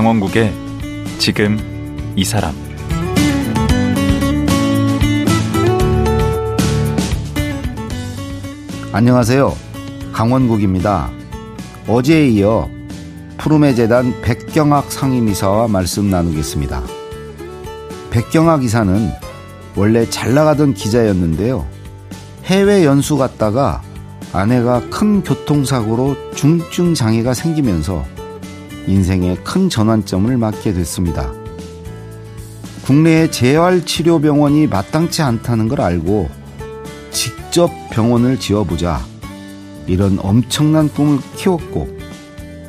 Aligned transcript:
강원국의 0.00 0.50
지금 1.18 1.58
이 2.16 2.24
사람 2.24 2.54
안녕하세요. 8.92 9.54
강원국입니다. 10.10 11.10
어제에 11.86 12.28
이어 12.28 12.70
푸르메 13.36 13.74
재단 13.74 14.18
백경학 14.22 14.90
상임이사와 14.90 15.68
말씀 15.68 16.08
나누겠습니다. 16.08 16.82
백경학 18.10 18.64
이사는 18.64 19.10
원래 19.76 20.08
잘 20.08 20.32
나가던 20.32 20.72
기자였는데요. 20.72 21.66
해외 22.46 22.86
연수 22.86 23.18
갔다가 23.18 23.82
아내가 24.32 24.80
큰 24.88 25.22
교통사고로 25.22 26.32
중증 26.34 26.94
장애가 26.94 27.34
생기면서 27.34 28.06
인생의 28.90 29.36
큰 29.44 29.68
전환점을 29.68 30.36
맞게 30.36 30.72
됐습니다. 30.72 31.32
국내의 32.82 33.30
재활치료병원이 33.30 34.66
마땅치 34.66 35.22
않다는 35.22 35.68
걸 35.68 35.80
알고 35.80 36.28
직접 37.12 37.70
병원을 37.90 38.40
지어보자. 38.40 39.00
이런 39.86 40.18
엄청난 40.20 40.88
꿈을 40.88 41.20
키웠고 41.36 41.88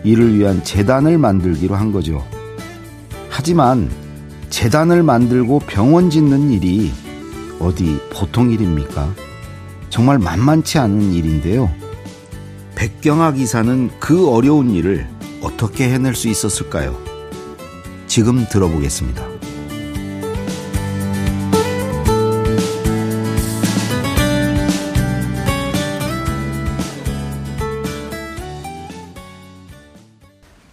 이를 0.04 0.38
위한 0.38 0.64
재단을 0.64 1.18
만들기로 1.18 1.76
한 1.76 1.92
거죠. 1.92 2.24
하지만 3.30 3.90
재단을 4.50 5.02
만들고 5.02 5.60
병원 5.60 6.10
짓는 6.10 6.52
일이 6.52 6.92
어디 7.60 8.00
보통 8.12 8.52
일입니까? 8.52 9.14
정말 9.90 10.20
만만치 10.20 10.78
않은 10.78 11.14
일인데요. 11.14 11.72
백경학 12.76 13.40
이사는 13.40 13.90
그 14.00 14.30
어려운 14.30 14.72
일을 14.72 15.08
어떻게 15.42 15.90
해낼 15.92 16.16
수 16.16 16.28
있었을까요? 16.28 16.98
지금 18.08 18.46
들어보겠습니다. 18.50 19.26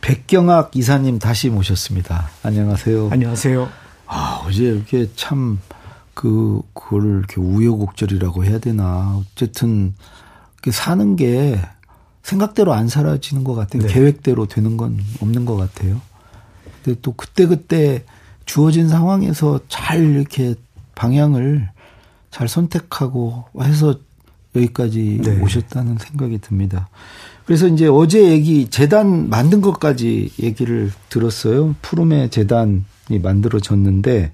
백경학 0.01 0.71
이사님 0.75 1.19
다시 1.19 1.49
모셨습니다. 1.49 2.29
안녕하세요. 2.43 3.11
안녕하세요. 3.11 3.69
아, 4.07 4.43
어제 4.47 4.65
이렇게 4.65 5.09
참, 5.15 5.61
그, 6.15 6.63
그걸 6.73 7.19
이렇게 7.19 7.41
우여곡절이라고 7.41 8.45
해야 8.45 8.59
되나. 8.59 9.21
어쨌든, 9.21 9.95
사는 10.71 11.17
게 11.17 11.61
생각대로 12.29 12.75
안 12.75 12.89
사라지는 12.89 13.43
것 13.43 13.55
같아요. 13.55 13.83
네. 13.83 13.89
계획대로 13.89 14.45
되는 14.45 14.77
건 14.77 14.99
없는 15.23 15.47
것 15.47 15.57
같아요. 15.57 16.03
근데 16.85 16.99
또 17.01 17.13
그때그때 17.13 18.05
주어진 18.45 18.87
상황에서 18.87 19.61
잘 19.69 20.05
이렇게 20.05 20.55
방향을 20.95 21.71
잘 22.31 22.47
선택하고 22.47 23.45
해서 23.63 23.99
여기까지 24.55 25.21
네. 25.23 25.41
오셨다는 25.41 25.97
생각이 25.97 26.39
듭니다. 26.39 26.91
그래서 27.47 27.67
이제 27.67 27.87
어제 27.87 28.31
얘기 28.31 28.69
재단 28.69 29.31
만든 29.31 29.63
것까지 29.63 30.31
얘기를 30.39 30.93
들었어요. 31.09 31.77
푸름의 31.81 32.29
재단이 32.29 32.83
만들어졌는데 33.23 34.33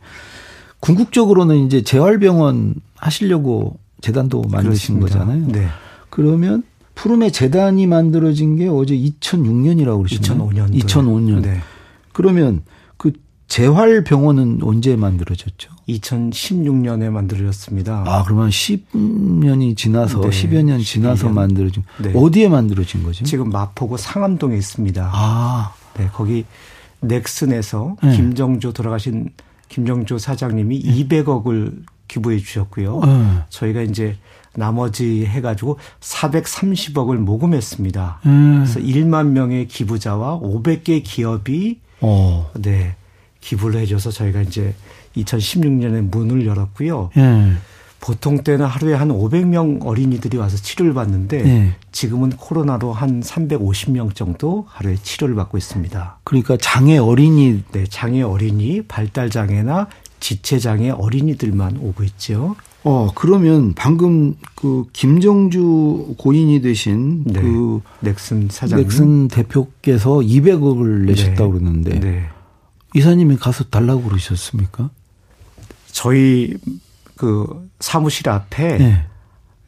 궁극적으로는 0.81 1.67
이제 1.67 1.83
재활병원 1.83 2.75
하시려고 2.97 3.79
재단도 4.01 4.43
만드신 4.51 4.99
그렇습니다. 4.99 5.25
거잖아요. 5.27 5.53
네. 5.53 5.69
그러면 6.11 6.65
푸름의 6.95 7.33
재단이 7.33 7.87
만들어진 7.87 8.57
게 8.57 8.69
어제 8.69 8.97
2006년이라고 8.97 9.99
그러시나요? 10.05 10.49
2005년. 10.49 10.83
2005년. 10.83 11.43
네. 11.43 11.61
그러면 12.13 12.63
그 12.97 13.13
재활병원은 13.49 14.61
언제 14.63 14.97
만들어졌죠? 14.97 15.71
2016년에 15.89 17.11
만들어졌습니다. 17.11 18.05
아, 18.07 18.23
그러면 18.25 18.49
10년이 18.49 19.77
지나서 19.77 20.21
네. 20.21 20.29
10여 20.29 20.63
년 20.63 20.81
지나서 20.81 21.29
10년. 21.29 21.33
만들어진 21.33 21.83
네. 21.99 22.13
어디에 22.15 22.49
만들어진 22.49 23.03
거죠? 23.03 23.25
지금 23.25 23.51
마포구 23.51 23.99
상암동에 23.99 24.57
있습니다. 24.57 25.11
아. 25.13 25.75
네, 25.97 26.09
거기 26.13 26.45
넥슨에서 27.01 27.97
네. 28.03 28.17
김정조 28.17 28.73
돌아가신 28.73 29.31
김정조 29.69 30.19
사장님이 30.19 30.83
200억을 30.83 31.83
기부해 32.09 32.39
주셨고요. 32.39 33.01
네. 33.05 33.27
저희가 33.51 33.83
이제 33.83 34.17
나머지 34.57 35.27
해가지고 35.27 35.79
430억을 36.01 37.17
모금했습니다. 37.17 38.21
음. 38.27 38.65
그래서 38.65 38.81
1만 38.81 39.29
명의 39.29 39.67
기부자와 39.67 40.41
500개 40.41 41.03
기업이 41.05 41.79
어. 42.01 42.51
네 42.55 42.97
기부를 43.41 43.81
해줘서 43.81 44.11
저희가 44.11 44.43
이제 44.43 44.75
2016년에 45.17 46.09
문을 46.11 46.47
열었고요. 46.47 47.11
음. 47.17 47.59
보통 48.05 48.45
때는 48.45 48.67
하루에 48.67 48.93
한 48.93 49.09
500명 49.09 49.87
어린이들이 49.87 50.37
와서 50.37 50.59
치료를 50.59 50.93
받는데 50.93 51.43
네. 51.43 51.75
지금은 51.91 52.31
코로나로 52.37 52.93
한 52.93 53.23
350명 53.23 54.15
정도 54.15 54.67
하루에 54.69 54.97
치료를 55.03 55.35
받고 55.35 55.57
있습니다. 55.57 56.19
그러니까 56.23 56.59
장애 56.61 56.99
어린이 56.99 57.63
네, 57.73 57.85
장애 57.89 58.21
어린이, 58.21 58.83
발달 58.83 59.31
장애나 59.31 59.89
지체 60.21 60.59
장애 60.59 60.91
어린이들만 60.91 61.79
오고 61.79 62.05
있죠. 62.05 62.57
어, 62.85 63.11
그러면 63.15 63.73
방금 63.75 64.35
그 64.55 64.85
김정주 64.93 66.15
고인이 66.19 66.61
되신 66.61 67.25
네. 67.25 67.41
그 67.41 67.81
넥슨 68.01 68.49
사장 68.51 68.81
넥슨 68.81 69.29
대표께서 69.29 70.17
200억을 70.17 71.07
내셨다고 71.07 71.55
네. 71.55 71.59
그러는데 71.59 72.01
네. 72.01 72.25
이사님이 72.95 73.37
가서 73.39 73.65
달라고 73.65 74.03
그러셨습니까? 74.03 74.91
저희 75.91 76.55
그 77.17 77.69
사무실 77.81 78.29
앞에 78.29 78.79
네. 78.79 79.07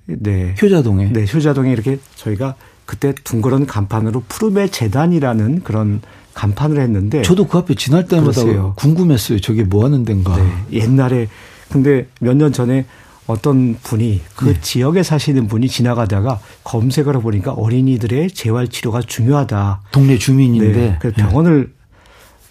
네. 0.07 0.55
효자동에 0.61 1.11
네, 1.13 1.25
효자동에 1.33 1.73
이렇게 1.73 1.99
저희가 2.17 2.55
그때 2.85 3.15
둥그런 3.25 3.67
간판으로 3.67 4.25
푸르메 4.29 4.69
재단이라는 4.69 5.63
그런 5.65 6.01
간판을 6.35 6.79
했는데 6.81 7.23
저도 7.23 7.49
그 7.49 7.59
앞에 7.59 7.75
지날 7.75 8.07
때마다 8.07 8.43
그러세요. 8.43 8.75
궁금했어요. 8.77 9.41
저게 9.41 9.65
뭐 9.65 9.85
하는 9.85 10.05
데인가. 10.05 10.37
네, 10.37 10.53
옛날에 10.73 11.29
근데 11.71 12.07
몇 12.21 12.37
년 12.37 12.53
전에 12.53 12.85
어떤 13.27 13.77
분이 13.83 14.21
그 14.37 14.45
네. 14.47 14.61
지역에 14.61 15.03
사시는 15.03 15.49
분이 15.49 15.69
지나가다가 15.69 16.41
검색을 16.65 17.17
해보니까 17.17 17.53
어린이들의 17.53 18.31
재활 18.31 18.69
치료가 18.69 19.03
중요하다. 19.03 19.83
동네 19.91 20.17
주민인데. 20.19 20.73
네. 20.73 20.97
그래서 21.01 21.17
병원을 21.17 21.67
네. 21.67 21.73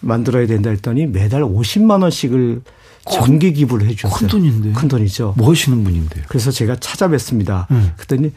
만들어야 0.00 0.46
된다 0.46 0.70
했더니 0.70 1.06
매달 1.06 1.42
50만 1.42 2.02
원씩을 2.02 2.62
정기 3.10 3.52
기부를 3.52 3.86
해 3.86 3.94
주셨어요. 3.94 4.18
큰 4.18 4.26
돈인데. 4.28 4.72
큰 4.72 4.88
돈이죠. 4.88 5.34
뭐 5.36 5.50
하시는 5.50 5.82
분인데요? 5.82 6.24
그래서 6.28 6.50
제가 6.50 6.76
찾아뵀습니다. 6.76 7.66
네. 7.70 7.92
그랬더니 7.96 8.32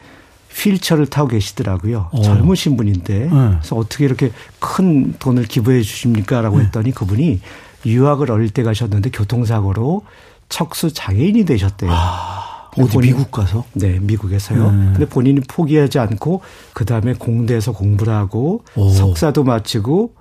휠체어를 0.52 1.06
타고 1.06 1.28
계시더라고요. 1.28 2.08
어. 2.12 2.22
젊으신 2.22 2.76
분인데. 2.76 3.18
네. 3.18 3.28
그래서 3.28 3.76
어떻게 3.76 4.04
이렇게 4.04 4.32
큰 4.58 5.14
돈을 5.18 5.44
기부해 5.44 5.82
주십니까? 5.82 6.40
라고 6.40 6.58
네. 6.58 6.64
했더니 6.64 6.92
그분이 6.92 7.40
유학을 7.84 8.30
어릴 8.30 8.50
때 8.50 8.62
가셨는데 8.62 9.10
교통사고로 9.10 10.04
척수 10.50 10.92
장애인이 10.92 11.46
되셨대요. 11.46 11.90
아, 11.90 12.68
어디 12.76 12.98
미국 12.98 13.30
가서? 13.30 13.64
네, 13.72 13.98
미국에서요. 14.00 14.68
음. 14.68 14.90
근데 14.92 15.08
본인이 15.08 15.40
포기하지 15.40 15.98
않고 15.98 16.42
그 16.74 16.84
다음에 16.84 17.14
공대에서 17.14 17.72
공부를 17.72 18.12
하고 18.12 18.62
오. 18.76 18.90
석사도 18.90 19.44
마치고 19.44 20.14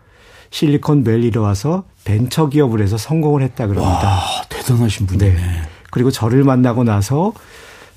실리콘밸리로 0.51 1.41
와서 1.41 1.83
벤처 2.05 2.47
기업을 2.47 2.81
해서 2.81 2.97
성공을 2.97 3.41
했다 3.43 3.67
그럽니다. 3.67 4.07
와, 4.07 4.21
대단하신 4.47 5.05
분이네. 5.05 5.33
네. 5.33 5.41
그리고 5.91 6.09
저를 6.11 6.43
만나고 6.43 6.83
나서 6.83 7.33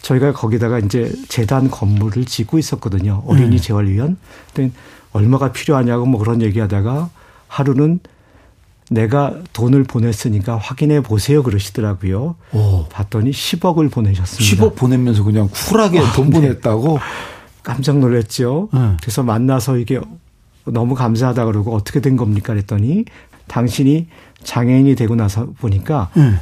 저희가 0.01 0.33
거기다가 0.33 0.79
이제 0.81 1.13
재단 1.29 1.71
건물을 1.71 2.25
짓고 2.25 2.59
있었거든요. 2.59 3.23
어린이 3.27 3.57
음. 3.57 3.61
재활위원. 3.61 4.17
얼마가 5.13 5.53
필요하냐고 5.53 6.07
뭐 6.07 6.19
그런 6.19 6.43
얘기하다가 6.43 7.11
하루는 7.47 8.01
내가 8.93 9.35
돈을 9.53 9.85
보냈으니까 9.85 10.57
확인해 10.57 11.01
보세요 11.01 11.43
그러시더라고요. 11.43 12.37
오. 12.53 12.87
봤더니 12.91 13.31
10억을 13.31 13.91
보내셨습니다. 13.91 14.65
10억 14.65 14.77
보내면서 14.77 15.25
그냥 15.25 15.49
쿨하게 15.49 16.01
아, 16.01 16.13
돈 16.13 16.31
네. 16.31 16.41
보냈다고? 16.41 16.99
깜짝 17.63 17.99
놀랐죠. 17.99 18.69
네. 18.73 18.97
그래서 19.01 19.23
만나서 19.23 19.79
이게 19.79 20.01
너무 20.65 20.95
감사하다 20.95 21.47
그러고 21.47 21.75
어떻게 21.75 22.01
된 22.01 22.17
겁니까 22.17 22.53
그랬더니 22.53 23.05
당신이 23.47 24.09
장애인이 24.45 24.95
되고 24.95 25.15
나서 25.15 25.47
보니까 25.59 26.11
네. 26.15 26.35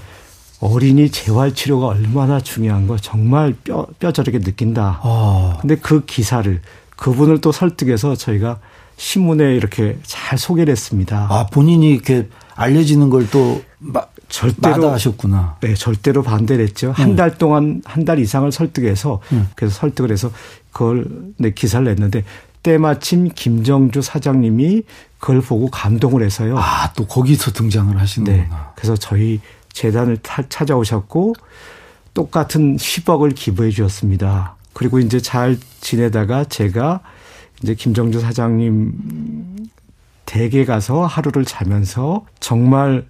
어린이 0.60 1.10
재활 1.10 1.54
치료가 1.54 1.88
얼마나 1.88 2.38
중요한 2.40 2.86
거 2.86 2.96
정말 2.98 3.54
뼈 3.64 3.86
뼈저리게 3.98 4.40
느낀다. 4.40 5.00
아. 5.02 5.58
근데 5.60 5.76
그 5.76 6.04
기사를 6.04 6.60
그분을 6.96 7.40
또 7.40 7.50
설득해서 7.50 8.14
저희가 8.14 8.58
신문에 8.96 9.54
이렇게 9.54 9.98
잘 10.02 10.36
소개를 10.36 10.70
했습니다. 10.70 11.26
아, 11.30 11.46
본인이 11.46 11.90
이렇게 11.90 12.28
알려지는 12.60 13.10
걸 13.10 13.26
또 13.30 13.62
절대로 14.28 14.90
하셨구나. 14.90 15.56
네, 15.60 15.74
절대로 15.74 16.22
반대를 16.22 16.64
했죠. 16.64 16.88
음. 16.88 16.92
한달 16.92 17.36
동안 17.36 17.82
한 17.84 18.04
달 18.04 18.18
이상을 18.18 18.50
설득해서 18.52 19.20
음. 19.32 19.48
그래서 19.56 19.74
설득을 19.74 20.10
해서 20.12 20.30
그걸 20.72 21.06
내 21.36 21.50
기사를 21.50 21.84
냈는데 21.84 22.24
때마침 22.62 23.30
김정주 23.34 24.02
사장님이 24.02 24.82
그걸 25.18 25.40
보고 25.40 25.68
감동을 25.70 26.22
해서요. 26.22 26.56
아, 26.58 26.92
또 26.94 27.06
거기서 27.06 27.52
등장을 27.52 27.98
하시는구나. 27.98 28.36
네. 28.38 28.48
그래서 28.74 28.96
저희 28.96 29.40
재단을 29.72 30.16
타, 30.18 30.42
찾아오셨고 30.48 31.34
똑같은 32.14 32.76
10억을 32.76 33.34
기부해 33.34 33.70
주셨습니다. 33.70 34.56
그리고 34.72 34.98
이제 34.98 35.20
잘 35.20 35.58
지내다가 35.80 36.44
제가 36.44 37.00
이제 37.62 37.74
김정주 37.74 38.20
사장님 38.20 38.92
댁에 40.30 40.64
가서 40.64 41.06
하루를 41.06 41.44
자면서 41.44 42.24
정말 42.38 43.04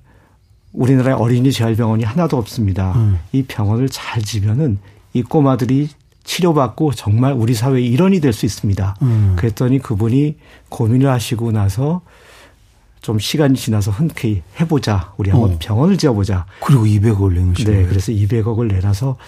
우리나라에 0.72 1.12
어린이 1.12 1.52
재활병원이 1.52 2.02
하나도 2.02 2.38
없습니다. 2.38 2.94
음. 2.96 3.19
이 3.32 3.43
병원을 3.43 3.90
잘 3.90 4.22
지면은 4.22 4.78
이 5.12 5.22
꼬마들이 5.22 5.90
치료받고 6.25 6.93
정말 6.94 7.34
우리 7.34 7.52
사회의 7.52 7.87
일원이 7.87 8.20
될 8.20 8.32
수 8.32 8.46
있습니다. 8.46 8.96
음. 9.02 9.34
그랬더니 9.37 9.81
그분이 9.81 10.37
고민을 10.70 11.11
하시고 11.11 11.52
나서 11.52 12.00
좀 13.02 13.19
시간이 13.19 13.55
지나서 13.55 13.90
흔쾌히 13.90 14.43
해보자. 14.58 15.12
우리 15.19 15.28
한번 15.31 15.52
어. 15.52 15.56
병원을 15.58 15.99
지어보자. 15.99 16.46
그리고 16.64 16.84
200억을 16.84 17.34
내놓으시고. 17.34 17.70
네. 17.70 17.84
그래서 17.84 18.12
200억을 18.12 18.72
내놔서 18.72 19.19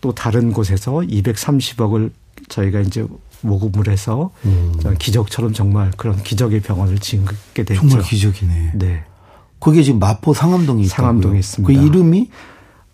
또 0.00 0.12
다른 0.12 0.52
곳에서 0.52 0.94
230억을 0.94 2.10
저희가 2.48 2.80
이제 2.80 3.06
모금을 3.44 3.88
해서 3.88 4.30
음. 4.44 4.74
기적처럼 4.98 5.52
정말 5.52 5.90
그런 5.96 6.22
기적의 6.22 6.60
병원을 6.60 6.98
짓게 6.98 7.64
됐죠. 7.64 7.80
정말 7.80 8.02
기적이네. 8.02 8.72
네. 8.74 9.04
그게 9.58 9.82
지금 9.82 9.98
마포 9.98 10.34
상암동에? 10.34 10.84
상암동에 10.84 11.38
있습니다. 11.38 11.66
그 11.72 11.86
이름이 11.86 12.30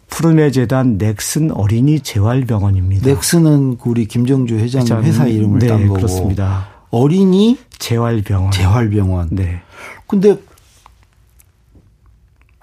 푸른의 0.09 0.53
재단 0.53 0.99
넥슨 0.99 1.51
어린이 1.53 2.01
재활병원입니다. 2.01 3.07
넥슨은 3.07 3.79
그 3.79 3.91
우리 3.91 4.07
김정주 4.07 4.57
회장 4.57 4.83
회장, 4.83 5.03
회사 5.05 5.27
이름을 5.27 5.61
네, 5.61 5.69
딴 5.69 5.83
거고. 5.87 5.95
그렇습니다. 5.95 6.69
어린이 6.91 7.59
재활병원. 7.79 8.51
재활병원. 8.51 9.29
네. 9.31 9.63
근데 10.07 10.37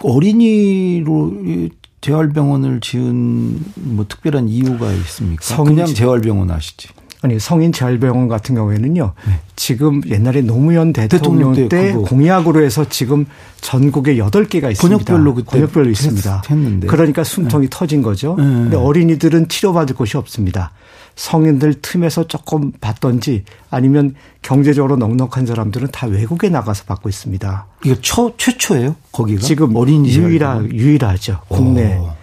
어린이로 0.04 1.70
재활병원을 2.02 2.80
지은 2.82 3.60
뭐 3.76 4.06
특별한 4.08 4.50
이유가 4.50 4.92
있습니까? 4.94 5.44
성인 5.44 5.76
그냥 5.76 5.94
재활병원 5.94 6.52
아시지? 6.52 6.90
아니 7.22 7.40
성인 7.40 7.72
재활병원 7.72 8.28
같은 8.28 8.54
경우에는요. 8.56 9.14
네. 9.28 9.40
지금 9.56 10.02
옛날에 10.08 10.42
노무현 10.42 10.94
대통령, 10.94 11.54
대통령 11.54 11.70
때, 11.70 11.94
때 11.94 11.94
공약으로 11.94 12.64
해서 12.64 12.88
지금 12.90 13.26
전국에 13.60 14.18
8개가 14.18 14.72
있습니다. 14.72 14.78
번역별로 14.78 15.34
그때 15.34 15.52
번역별로 15.52 15.90
있습니다. 15.90 16.44
했는데. 16.50 16.88
그러니까 16.88 17.24
숨통이 17.24 17.66
네. 17.66 17.70
터진 17.72 18.02
거죠. 18.04 18.36
네. 18.38 18.44
근데 18.44 18.78
어린이들은 18.78 19.48
치료받을 19.48 19.96
곳이 19.96 20.18
없습니다. 20.18 20.72
성인들 21.16 21.82
틈에서 21.82 22.28
조금 22.28 22.72
받던지 22.80 23.44
아니면 23.72 24.14
경제적으로 24.44 24.98
넉넉한 24.98 25.48
사람들은 25.48 25.88
다 25.92 26.06
외국에 26.06 26.50
나가서 26.50 26.84
받고 26.84 27.10
있습니다. 27.10 27.66
이거 27.84 27.96
초, 28.02 28.38
최초예요? 28.38 28.96
거기가? 29.12 29.42
지금 29.42 29.76
어린이 29.76 30.10
유일하, 30.10 30.64
유일하죠. 30.64 31.40
국내. 31.48 31.98
오. 31.98 32.17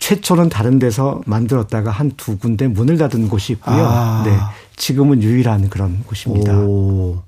최초는 0.00 0.48
다른 0.48 0.78
데서 0.80 1.20
만들었다가 1.26 1.90
한 1.90 2.10
두 2.16 2.36
군데 2.36 2.66
문을 2.66 2.98
닫은 2.98 3.28
곳이 3.28 3.52
있고요. 3.54 3.76
아. 3.86 4.22
네. 4.26 4.36
지금은 4.76 5.22
유일한 5.22 5.68
그런 5.70 6.02
곳입니다. 6.04 6.58
오. 6.58 7.22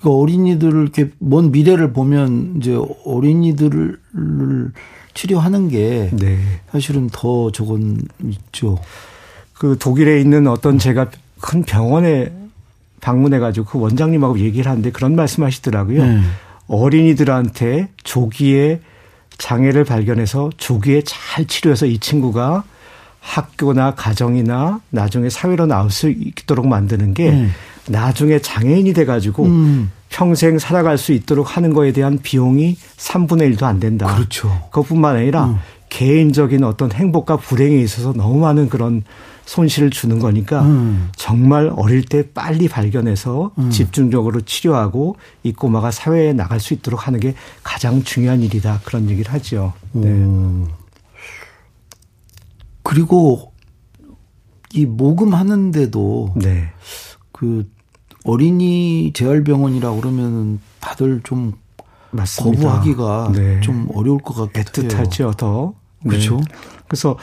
그 0.00 0.10
어린이들을 0.10 0.82
이렇게 0.82 1.10
먼 1.18 1.50
미래를 1.50 1.92
보면 1.92 2.56
이제 2.58 2.78
어린이들을 3.04 3.98
치료하는 5.14 5.68
게 5.68 6.10
네. 6.12 6.38
사실은 6.70 7.08
더 7.12 7.50
저건 7.52 8.00
있죠. 8.22 8.78
그 9.54 9.76
독일에 9.78 10.20
있는 10.20 10.46
어떤 10.46 10.78
제가 10.78 11.10
큰 11.40 11.62
병원에 11.62 12.32
방문해 13.00 13.38
가지고 13.38 13.66
그 13.66 13.78
원장님하고 13.78 14.38
얘기를 14.40 14.70
하는데 14.70 14.90
그런 14.90 15.14
말씀 15.14 15.42
하시더라고요. 15.44 16.04
네. 16.04 16.20
어린이들한테 16.66 17.88
조기에 18.02 18.80
장애를 19.38 19.84
발견해서 19.84 20.50
조기에 20.56 21.02
잘 21.04 21.46
치료해서 21.46 21.86
이 21.86 21.98
친구가 21.98 22.64
학교나 23.20 23.94
가정이나 23.94 24.80
나중에 24.90 25.30
사회로 25.30 25.66
나올 25.66 25.90
수 25.90 26.10
있도록 26.10 26.66
만드는 26.66 27.14
게 27.14 27.30
음. 27.30 27.52
나중에 27.88 28.38
장애인이 28.38 28.92
돼가지고 28.92 29.44
음. 29.44 29.90
평생 30.10 30.58
살아갈 30.58 30.98
수 30.98 31.12
있도록 31.12 31.56
하는 31.56 31.72
거에 31.72 31.92
대한 31.92 32.18
비용이 32.22 32.76
3분의 32.96 33.56
1도 33.56 33.64
안 33.64 33.80
된다. 33.80 34.14
그렇죠. 34.14 34.48
그것뿐만 34.70 35.16
아니라 35.16 35.46
음. 35.46 35.58
개인적인 35.88 36.64
어떤 36.64 36.92
행복과 36.92 37.36
불행에 37.36 37.76
있어서 37.76 38.12
너무 38.12 38.38
많은 38.40 38.68
그런 38.68 39.02
손실을 39.46 39.90
주는 39.90 40.18
거니까 40.18 40.62
음. 40.62 41.10
정말 41.16 41.70
어릴 41.74 42.04
때 42.04 42.30
빨리 42.32 42.68
발견해서 42.68 43.52
음. 43.58 43.70
집중적으로 43.70 44.40
치료하고 44.40 45.16
이 45.42 45.52
꼬마가 45.52 45.90
사회에 45.90 46.32
나갈 46.32 46.60
수 46.60 46.74
있도록 46.74 47.06
하는 47.06 47.20
게 47.20 47.34
가장 47.62 48.02
중요한 48.02 48.40
일이다 48.42 48.80
그런 48.84 49.10
얘기를 49.10 49.32
하죠. 49.32 49.74
네. 49.92 50.08
음. 50.08 50.68
그리고 52.82 53.52
이 54.72 54.86
모금하는데도 54.86 56.34
네. 56.36 56.72
그 57.32 57.68
어린이 58.24 59.12
재활병원이라 59.14 59.94
그러면 59.96 60.60
다들 60.80 61.20
좀 61.22 61.52
맞습니다. 62.10 62.62
거부하기가 62.62 63.32
네. 63.34 63.60
좀 63.60 63.88
어려울 63.94 64.20
것 64.20 64.34
같아요. 64.34 64.88
애틋하죠, 64.88 65.36
더. 65.36 65.74
그렇죠. 66.06 66.36
네. 66.36 66.44
그래서 66.88 67.16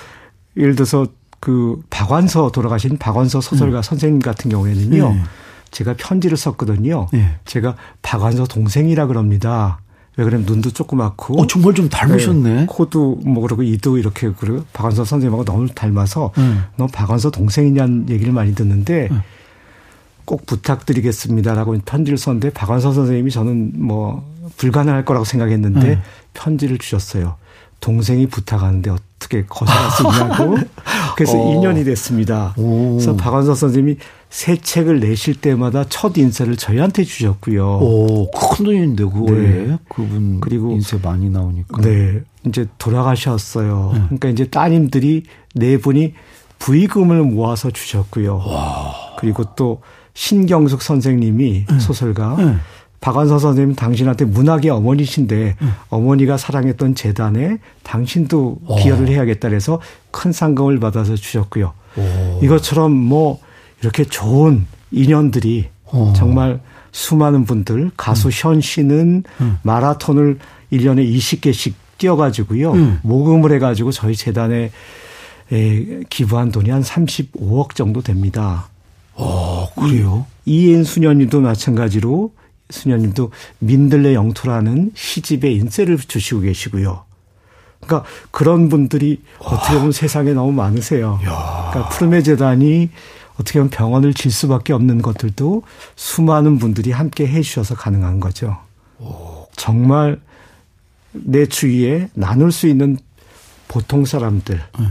예를 0.58 0.76
들어서 0.76 1.08
그 1.42 1.82
박완서 1.90 2.52
돌아가신 2.52 2.98
박완서 2.98 3.42
소설가 3.42 3.80
음. 3.80 3.82
선생님 3.82 4.20
같은 4.20 4.50
경우에는요. 4.50 5.14
네. 5.14 5.24
제가 5.72 5.96
편지를 5.98 6.38
썼거든요. 6.38 7.08
네. 7.12 7.36
제가 7.46 7.76
박완서 8.04 8.46
동생이라 8.46 9.08
그럽니다. 9.08 9.80
왜 10.18 10.24
그러면 10.24 10.46
눈도 10.46 10.70
조그맣고. 10.70 11.42
어, 11.42 11.48
정말 11.48 11.74
좀 11.74 11.90
닮으셨네. 11.90 12.54
네, 12.54 12.66
코도 12.68 13.22
뭐 13.26 13.42
그러고 13.42 13.64
이도 13.64 13.98
이렇게 13.98 14.32
그리고 14.38 14.64
박완서 14.72 15.04
선생님하고 15.04 15.44
너무 15.44 15.68
닮아서 15.68 16.32
음. 16.38 16.66
너 16.78 16.86
박완서 16.86 17.32
동생이냐는 17.32 18.10
얘기를 18.10 18.32
많이 18.32 18.54
듣는데 18.54 19.08
음. 19.10 19.22
꼭 20.26 20.46
부탁드리겠습니다라고 20.46 21.80
편지를 21.86 22.20
썼는데 22.20 22.52
박완서 22.52 22.94
선생님이 22.94 23.32
저는 23.32 23.74
뭐 23.78 24.30
불가능할 24.58 25.06
거라고 25.06 25.26
생각했는데 25.26 25.94
음. 25.94 26.02
편지를 26.34 26.78
주셨어요. 26.78 27.38
동생이 27.80 28.28
부탁하는데 28.28 28.92
어떻게 28.92 29.44
거절할 29.46 29.92
수 29.92 30.04
있냐고. 30.04 30.58
그래서 31.22 31.38
어. 31.38 31.62
2년이 31.62 31.86
됐습니다. 31.86 32.56
오. 32.58 32.96
그래서 32.96 33.16
박완서 33.16 33.54
선생님이 33.54 33.98
새 34.30 34.56
책을 34.56 35.00
내실 35.00 35.36
때마다 35.36 35.84
첫 35.88 36.18
인쇄를 36.18 36.56
저희한테 36.56 37.04
주셨고요. 37.04 37.64
오, 37.64 38.32
큰 38.32 38.66
돈인데 38.66 39.04
그거에 39.04 39.40
네. 39.40 39.78
그분 39.88 40.40
그리고 40.40 40.72
인쇄 40.72 40.98
많이 41.02 41.30
나오니까. 41.30 41.82
네, 41.82 42.22
이제 42.48 42.66
돌아가셨어요. 42.80 43.92
네. 43.94 44.00
그러니까 44.06 44.30
이제 44.30 44.46
따님들이 44.46 45.24
네 45.54 45.78
분이 45.78 46.14
부의금을 46.58 47.24
모아서 47.24 47.70
주셨고요. 47.70 48.38
와. 48.38 48.96
그리고 49.20 49.44
또 49.56 49.82
신경숙 50.14 50.82
선생님이 50.82 51.66
네. 51.70 51.80
소설가 51.80 52.36
네. 52.38 52.56
박완서 53.02 53.40
선생님 53.40 53.76
당신한테 53.76 54.26
문학의 54.26 54.70
어머니신데 54.70 55.56
음. 55.60 55.74
어머니가 55.90 56.38
사랑했던 56.38 56.94
재단에 56.94 57.58
당신도 57.84 58.60
오. 58.66 58.76
기여를 58.76 59.10
해야겠다 59.10 59.50
그래서 59.50 59.82
큰 60.12 60.32
상금을 60.32 60.80
받아서 60.80 61.16
주셨고요. 61.16 61.74
오. 61.98 62.40
이것처럼 62.44 62.92
뭐 62.92 63.40
이렇게 63.82 64.06
좋은 64.06 64.68
인연들이 64.92 65.70
오. 65.92 66.14
정말 66.14 66.62
수많은 66.92 67.46
분들 67.46 67.90
가수 67.98 68.28
음. 68.28 68.32
현 68.34 68.62
씨는 68.62 69.24
음. 69.42 69.58
마라톤을 69.64 70.38
1년에 70.72 71.12
20개씩 71.18 71.74
뛰어가지고요. 71.98 72.72
음. 72.74 73.00
모금을 73.02 73.52
해가지고 73.54 73.92
저희 73.92 74.16
재단에 74.16 74.72
기부한 76.10 76.52
돈이 76.52 76.70
한 76.70 76.82
35억 76.82 77.76
정도 77.76 78.02
됩니다. 78.02 78.70
어, 79.16 79.68
그래요? 79.76 80.26
이인 80.46 80.84
수년님도 80.84 81.42
마찬가지로 81.42 82.32
수녀님도 82.72 83.32
민들레 83.60 84.14
영토라는 84.14 84.92
시집에 84.96 85.52
인쇄를 85.52 85.98
주시고 85.98 86.42
계시고요. 86.42 87.04
그러니까 87.82 88.08
그런 88.32 88.70
분들이 88.70 89.22
와. 89.40 89.54
어떻게 89.54 89.76
보면 89.76 89.92
세상에 89.92 90.34
너무 90.34 90.52
많으세요. 90.52 91.20
야. 91.26 91.70
그러니까 91.72 91.90
푸르메 91.90 92.22
재단이 92.24 92.90
어떻게 93.36 93.60
보면 93.60 93.70
병원을 93.70 94.14
질 94.14 94.32
수밖에 94.32 94.74
없는 94.74 95.02
것들도 95.02 95.64
수많은 95.96 96.60
분들이 96.60 96.92
함께 96.92 97.28
해 97.28 97.42
주셔서 97.42 97.76
가능한 97.76 98.20
거죠. 98.20 98.58
오. 99.00 99.48
정말 99.56 100.20
내 101.12 101.46
주위에 101.46 102.10
나눌 102.14 102.52
수 102.52 102.68
있는 102.68 102.98
보통 103.68 104.06
사람들, 104.06 104.62
네. 104.80 104.86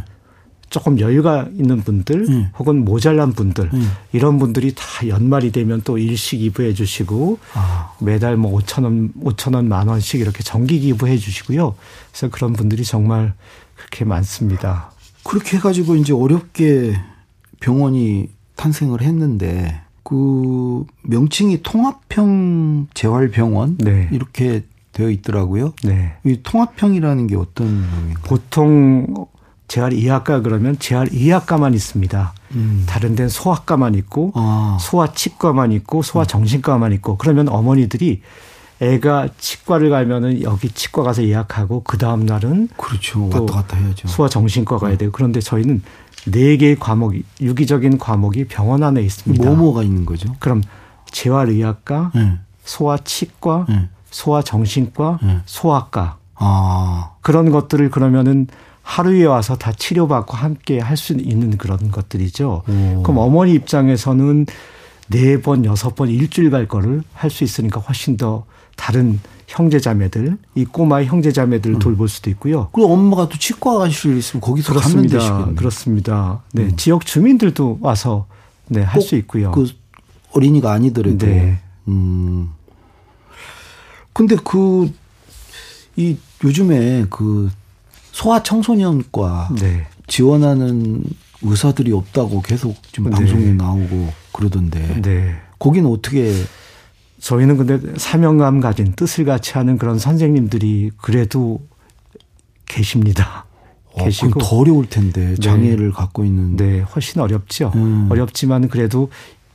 조금 0.71 1.00
여유가 1.00 1.49
있는 1.53 1.83
분들 1.83 2.29
음. 2.29 2.49
혹은 2.59 2.85
모자란 2.85 3.33
분들 3.33 3.71
음. 3.75 3.91
이런 4.12 4.39
분들이 4.39 4.73
다 4.75 4.85
연말이 5.09 5.50
되면 5.50 5.83
또 5.83 5.99
일시 5.99 6.39
기부해 6.39 6.75
주시고 6.75 7.39
아. 7.55 7.93
매달 8.00 8.37
뭐 8.37 8.57
5천 8.59 8.85
원, 8.85 9.12
5천 9.21 9.57
원, 9.57 9.69
만 9.69 9.89
원씩 9.89 10.21
이렇게 10.21 10.43
정기 10.45 10.79
기부해 10.79 11.19
주시고요. 11.19 11.75
그래서 12.11 12.29
그런 12.31 12.53
분들이 12.53 12.85
정말 12.85 13.35
그렇게 13.75 14.05
많습니다. 14.05 14.93
그렇게 15.25 15.57
해가지고 15.57 15.97
이제 15.97 16.12
어렵게 16.12 16.95
병원이 17.59 18.29
탄생을 18.55 19.03
했는데 19.03 19.81
그 20.05 20.85
명칭이 21.03 21.62
통합형 21.62 22.89
재활병원 22.95 23.79
네. 23.79 24.09
이렇게 24.12 24.65
되어 24.93 25.11
있더라고요. 25.11 25.73
네. 25.83 26.12
이 26.25 26.41
통합형이라는 26.43 27.27
게 27.27 27.37
어떤 27.37 27.67
의미인가요? 27.67 28.25
보통 28.25 29.27
재활 29.71 29.93
이학과 29.93 30.41
그러면 30.43 30.77
재활 30.81 31.15
이학과만 31.15 31.75
있습니다. 31.75 32.35
음. 32.57 32.83
다른 32.89 33.15
데는 33.15 33.29
소아과만 33.29 33.95
있고 33.95 34.33
아. 34.35 34.77
소아 34.81 35.12
치과만 35.12 35.71
있고 35.71 36.03
소아 36.03 36.25
정신과만 36.25 36.93
있고 36.95 37.17
그러면 37.17 37.49
어머니들이 37.49 38.21
애가 38.81 39.29
치과를 39.39 39.91
가면은 39.91 40.43
여기 40.43 40.71
치과 40.71 41.05
가서 41.05 41.23
예약하고 41.23 41.85
그 41.85 41.99
다음 41.99 42.27
날은 42.27 42.71
그렇죠 42.77 43.29
왔다 43.29 43.62
갔다 43.62 43.77
해야죠. 43.77 44.09
소아 44.09 44.29
정신과 44.29 44.79
가야 44.79 44.97
돼요. 44.97 45.11
그런데 45.12 45.39
저희는 45.39 45.85
네 46.33 46.57
개의 46.57 46.77
과목이 46.77 47.23
유기적인 47.41 47.99
과목이 47.99 48.47
병원 48.49 48.83
안에 48.83 49.00
있습니다. 49.00 49.45
뭐뭐가 49.45 49.85
있는 49.85 50.05
거죠? 50.05 50.35
그럼 50.41 50.62
재활의학과, 51.12 52.11
네. 52.17 52.39
소아치과, 52.65 53.67
네. 53.69 53.89
소아정신과, 54.11 55.19
네. 55.23 55.39
소아과 55.45 56.19
아. 56.35 57.12
그런 57.21 57.53
것들을 57.53 57.89
그러면은 57.91 58.49
하루에 58.90 59.25
와서 59.25 59.56
다 59.56 59.73
치료받고 59.73 60.37
함께 60.37 60.80
할 60.80 60.97
수 60.97 61.12
있는 61.12 61.56
그런 61.56 61.90
것들이죠. 61.92 62.62
오. 62.68 63.02
그럼 63.04 63.18
어머니 63.18 63.54
입장에서는 63.54 64.47
네 65.11 65.40
번, 65.40 65.64
여섯 65.64 65.94
번 65.94 66.09
일주일 66.09 66.50
갈 66.50 66.66
거를 66.66 67.02
할 67.14 67.30
수 67.30 67.44
있으니까 67.44 67.80
훨씬 67.80 68.16
더 68.16 68.44
다른 68.76 69.20
형제자매들, 69.47 70.37
이 70.56 70.64
꼬마의 70.64 71.06
형제자매들을 71.06 71.76
음. 71.76 71.78
돌볼 71.78 72.09
수도 72.09 72.30
있고요. 72.30 72.68
그리고 72.73 72.92
엄마가 72.92 73.28
또 73.28 73.38
치과 73.38 73.78
가실 73.78 74.12
일 74.12 74.18
있으면 74.18 74.40
거기서 74.40 74.73
그렇습니다. 74.73 75.18
가면 75.18 75.28
되시겠네요. 75.28 75.54
그렇습니다. 75.56 76.42
네, 76.52 76.62
음. 76.62 76.76
지역 76.76 77.06
주민들도 77.06 77.78
와서 77.80 78.26
네, 78.68 78.82
할 78.82 79.00
수 79.02 79.14
있고요. 79.16 79.52
그 79.52 79.68
어린이가 80.32 80.73
아니더라도. 80.73 81.26
네. 81.26 81.59
음. 81.88 82.50
근데 84.12 84.37
그, 84.44 84.92
이 85.97 86.16
요즘에 86.44 87.06
그 87.11 87.50
소아청소년과 88.12 89.50
네. 89.61 89.87
지원하는 90.07 91.05
의사들이 91.43 91.93
없다고 91.93 92.43
계속 92.43 92.76
지금 92.93 93.11
네. 93.11 93.17
방송에 93.17 93.52
나오고 93.52 94.09
그러던데. 94.33 95.00
네. 95.02 95.37
거기는 95.59 95.88
어떻게 95.90 96.33
저희는 97.21 97.57
근데 97.59 97.99
사명감 97.99 98.61
가진 98.61 98.93
뜻을 98.93 99.25
같이 99.25 99.52
하는 99.52 99.79
그런 99.79 99.99
선생님들이 99.99 100.90
그래도 100.97 101.61
계십니다. 102.67 103.45
어, 103.93 104.05
계시고 104.05 104.40
더 104.40 104.57
어려울 104.57 104.88
텐데 104.88 105.31
네. 105.31 105.35
장애를 105.37 105.88
네. 105.88 105.93
갖고 105.93 106.25
있는. 106.25 106.57
네, 106.57 106.81
훨씬 106.81 107.21
어렵죠. 107.21 107.73
음. 107.75 108.09
어렵지만 108.11 108.69
그래도 108.69 109.11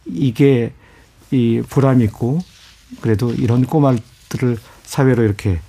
이게 0.05 0.73
이 1.31 1.61
보람 1.67 2.01
있고 2.01 2.39
그래도 3.01 3.33
이런 3.33 3.65
꼬마들을 3.65 4.57
사회로 4.83 5.23
이렇게 5.23 5.59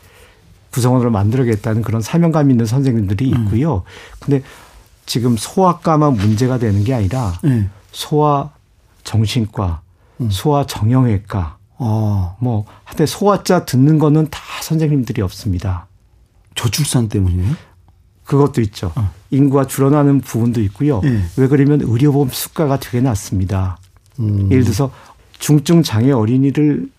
구성원으로 0.77 1.11
만들어야겠다는 1.11 1.81
그런 1.81 2.03
사명감 2.03 2.51
있는 2.51 2.67
선생님들이 2.67 3.33
음. 3.33 3.45
있고요. 3.45 3.77
음. 3.77 3.81
근데 4.21 4.43
지금 5.07 5.37
소아과만 5.39 6.15
문제가 6.15 6.59
되는 6.59 6.85
게 6.85 6.93
아니라 6.93 7.33
네. 7.43 7.71
소아 7.93 8.51
정신과, 9.03 9.81
음. 10.21 10.29
소아 10.31 10.67
정형외과, 10.67 11.57
어. 11.79 12.37
뭐 12.41 12.67
하여튼 12.85 13.07
소아자 13.07 13.65
듣는 13.65 13.99
거는 13.99 14.29
다 14.31 14.41
선생님들이 14.61 15.23
없습니다. 15.23 15.87
저출산 16.55 17.09
때문이에요? 17.09 17.55
그것도 18.25 18.61
있죠. 18.63 18.93
어. 18.97 19.11
인구가 19.31 19.67
줄어나는 19.67 20.21
부분도 20.21 20.61
있고요. 20.63 21.01
네. 21.01 21.23
왜 21.39 21.49
그러면 21.49 21.81
의료보험 21.81 22.29
수가가 22.31 22.81
되게 22.81 23.01
낮습니다. 23.01 23.79
음. 24.19 24.51
예를 24.51 24.65
들어서 24.65 24.91
중증 25.39 25.83
장애 25.83 26.11
어린이를 26.11 26.91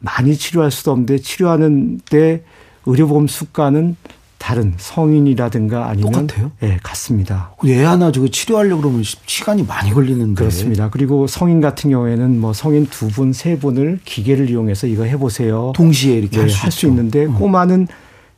많이 0.00 0.36
치료할 0.36 0.70
수도 0.70 0.90
없는데 0.90 1.18
치료하는데 1.18 2.44
의료보험 2.86 3.26
수가는 3.26 3.96
다른 4.38 4.74
성인이라든가 4.76 5.88
아니면 5.88 6.26
똑같아요? 6.26 6.52
예, 6.62 6.78
같습니다. 6.82 7.54
애 7.64 7.82
하나 7.82 8.12
저거 8.12 8.28
치료하려고 8.28 8.82
그러면 8.82 9.02
시간이 9.02 9.62
많이 9.62 9.90
걸리는데. 9.90 10.34
그렇습니다. 10.34 10.90
그리고 10.90 11.26
성인 11.26 11.62
같은 11.62 11.88
경우에는 11.88 12.38
뭐 12.40 12.52
성인 12.52 12.86
두 12.86 13.08
분, 13.08 13.32
세 13.32 13.58
분을 13.58 14.00
기계를 14.04 14.50
이용해서 14.50 14.86
이거 14.86 15.04
해 15.04 15.16
보세요. 15.16 15.72
동시에 15.74 16.18
이렇게 16.18 16.44
네, 16.44 16.52
할수 16.54 16.80
수 16.80 16.86
있는데 16.88 17.24
음. 17.24 17.34
꼬마는 17.34 17.88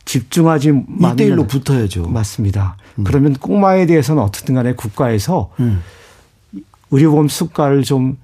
집중하지 0.05 0.83
말대일로 0.87 1.45
붙어야죠. 1.47 2.07
맞습니다. 2.07 2.77
음. 2.99 3.03
그러면 3.03 3.33
꼬마에 3.33 3.85
대해서는 3.85 4.23
어떻든 4.23 4.55
간에 4.55 4.73
국가에서 4.75 5.51
음. 5.59 5.81
의료보험 6.91 7.27
수가를 7.27 7.83
좀 7.83 8.17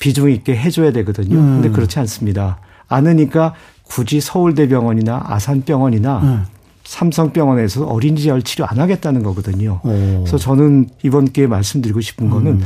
비중 0.00 0.28
있게 0.32 0.56
해줘야 0.56 0.90
되거든요. 0.90 1.38
음. 1.38 1.60
근데 1.60 1.70
그렇지 1.70 2.00
않습니다. 2.00 2.58
않으니까 2.88 3.54
굳이 3.90 4.20
서울대병원이나 4.20 5.24
아산병원이나 5.26 6.18
음. 6.20 6.46
삼성병원에서 6.84 7.86
어린이 7.86 8.20
재활 8.22 8.40
치료 8.42 8.64
안 8.64 8.78
하겠다는 8.78 9.22
거거든요. 9.24 9.80
오. 9.82 9.88
그래서 10.20 10.38
저는 10.38 10.88
이번 11.02 11.26
기회에 11.26 11.48
말씀드리고 11.48 12.00
싶은 12.00 12.30
거는 12.30 12.52
음. 12.52 12.64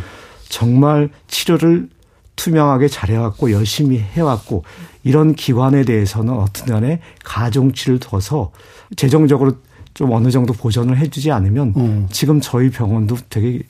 정말 0.51 1.09
치료를 1.27 1.89
투명하게 2.37 2.89
잘해왔고 2.89 3.53
열심히 3.53 3.99
해왔고 3.99 4.65
이런 5.03 5.35
기관에 5.35 5.85
대해서는 5.85 6.35
어떤 6.35 6.67
간에 6.67 7.01
가중치를 7.25 8.01
둬서 8.01 8.51
재정적으로 8.97 9.53
좀 9.95 10.13
어느 10.13 10.31
정도 10.31 10.53
보전을 10.53 10.99
해주지 10.99 11.31
않으면 11.31 11.75
음. 11.77 12.07
지금 12.11 12.41
저희 12.41 12.71
병원도 12.71 13.17
되게 13.31 13.63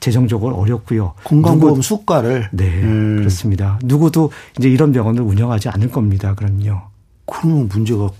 재정적으로 0.00 0.56
어렵고요. 0.56 1.14
건강보험 1.24 1.74
누구, 1.76 1.82
수가를 1.82 2.48
네 2.52 2.66
음. 2.82 3.16
그렇습니다. 3.18 3.78
누구도 3.82 4.30
이제 4.58 4.68
이런 4.68 4.92
병원을 4.92 5.22
운영하지 5.22 5.70
않을 5.70 5.90
겁니다. 5.90 6.34
그럼요. 6.34 6.89
그러면 7.30 7.68
문제가 7.68 8.10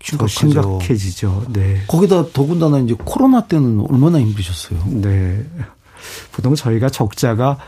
심각하죠. 0.00 0.28
심각해지죠. 0.28 1.46
네. 1.52 1.82
거기다 1.86 2.28
더군다나 2.32 2.78
이제 2.78 2.94
코로나 2.94 3.46
때는 3.46 3.80
얼마나 3.88 4.20
힘드셨어요? 4.20 4.82
네. 5.00 5.44
보통 6.32 6.54
저희가 6.54 6.90
적자가 6.90 7.58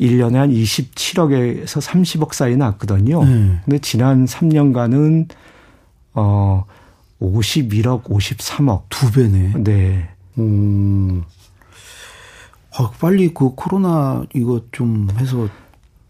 1년에 0.00 0.34
한 0.34 0.50
27억에서 0.50 1.80
30억 1.80 2.34
사이 2.34 2.56
났거든요. 2.56 3.24
네. 3.24 3.60
근데 3.64 3.78
지난 3.78 4.24
3년간은 4.24 5.28
어 6.14 6.64
51억, 7.20 8.04
53억 8.04 8.82
두 8.88 9.10
배네. 9.12 9.52
네. 9.58 10.08
음. 10.38 11.22
아, 12.76 12.90
빨리 12.98 13.32
그 13.32 13.54
코로나 13.54 14.24
이거 14.34 14.60
좀 14.72 15.08
해서 15.16 15.48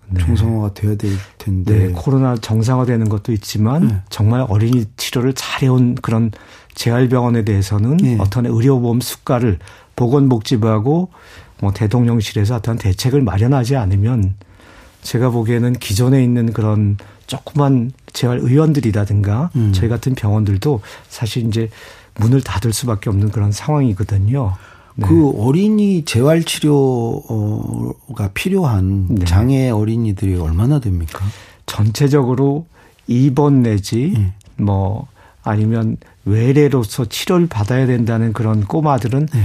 네. 0.09 0.21
정상화가 0.25 0.75
돼야 0.75 0.95
될 0.97 1.13
텐데. 1.39 1.79
네, 1.79 1.93
코로나 1.93 2.37
정상화되는 2.37 3.09
것도 3.09 3.33
있지만 3.33 3.89
네. 3.89 3.97
정말 4.11 4.45
어린이 4.49 4.85
치료를 4.97 5.33
잘해온 5.35 5.97
그런 5.97 6.31
재활병원에 6.75 7.45
대해서는 7.45 7.97
네. 7.99 8.17
어떤 8.21 8.47
의료보험 8.47 9.01
수가를 9.01 9.59
보건복지부하고 9.97 11.11
뭐 11.61 11.73
대통령실에서 11.73 12.57
어떤 12.57 12.77
대책을 12.77 13.23
마련하지 13.23 13.77
않으면 13.77 14.35
제가 15.03 15.31
보기에는 15.31 15.75
기존에 15.75 16.23
있는 16.23 16.53
그런 16.53 16.97
조그만 17.27 17.93
재활 18.13 18.39
의원들이라든가 18.39 19.51
음. 19.57 19.73
저희 19.73 19.89
같은 19.89 20.15
병원들도 20.15 20.81
사실 21.09 21.47
이제 21.47 21.69
문을 22.17 22.43
닫을 22.43 22.73
수밖에 22.73 23.11
없는 23.11 23.31
그런 23.31 23.53
상황이거든요. 23.53 24.55
네. 24.97 25.07
그 25.07 25.31
어린이 25.31 26.05
재활 26.05 26.45
치료가 26.45 28.29
필요한 28.33 29.07
네. 29.09 29.25
장애 29.25 29.71
어린이들이 29.71 30.37
얼마나 30.37 30.79
됩니까? 30.79 31.25
전체적으로 31.67 32.67
입원 33.07 33.63
내지 33.63 34.15
네. 34.17 34.33
뭐 34.57 35.09
아니면 35.43 35.97
외래로서 36.25 37.05
치료를 37.05 37.49
받아야 37.49 37.87
된다는 37.87 38.33
그런 38.33 38.65
꼬마들은 38.65 39.27
네. 39.33 39.45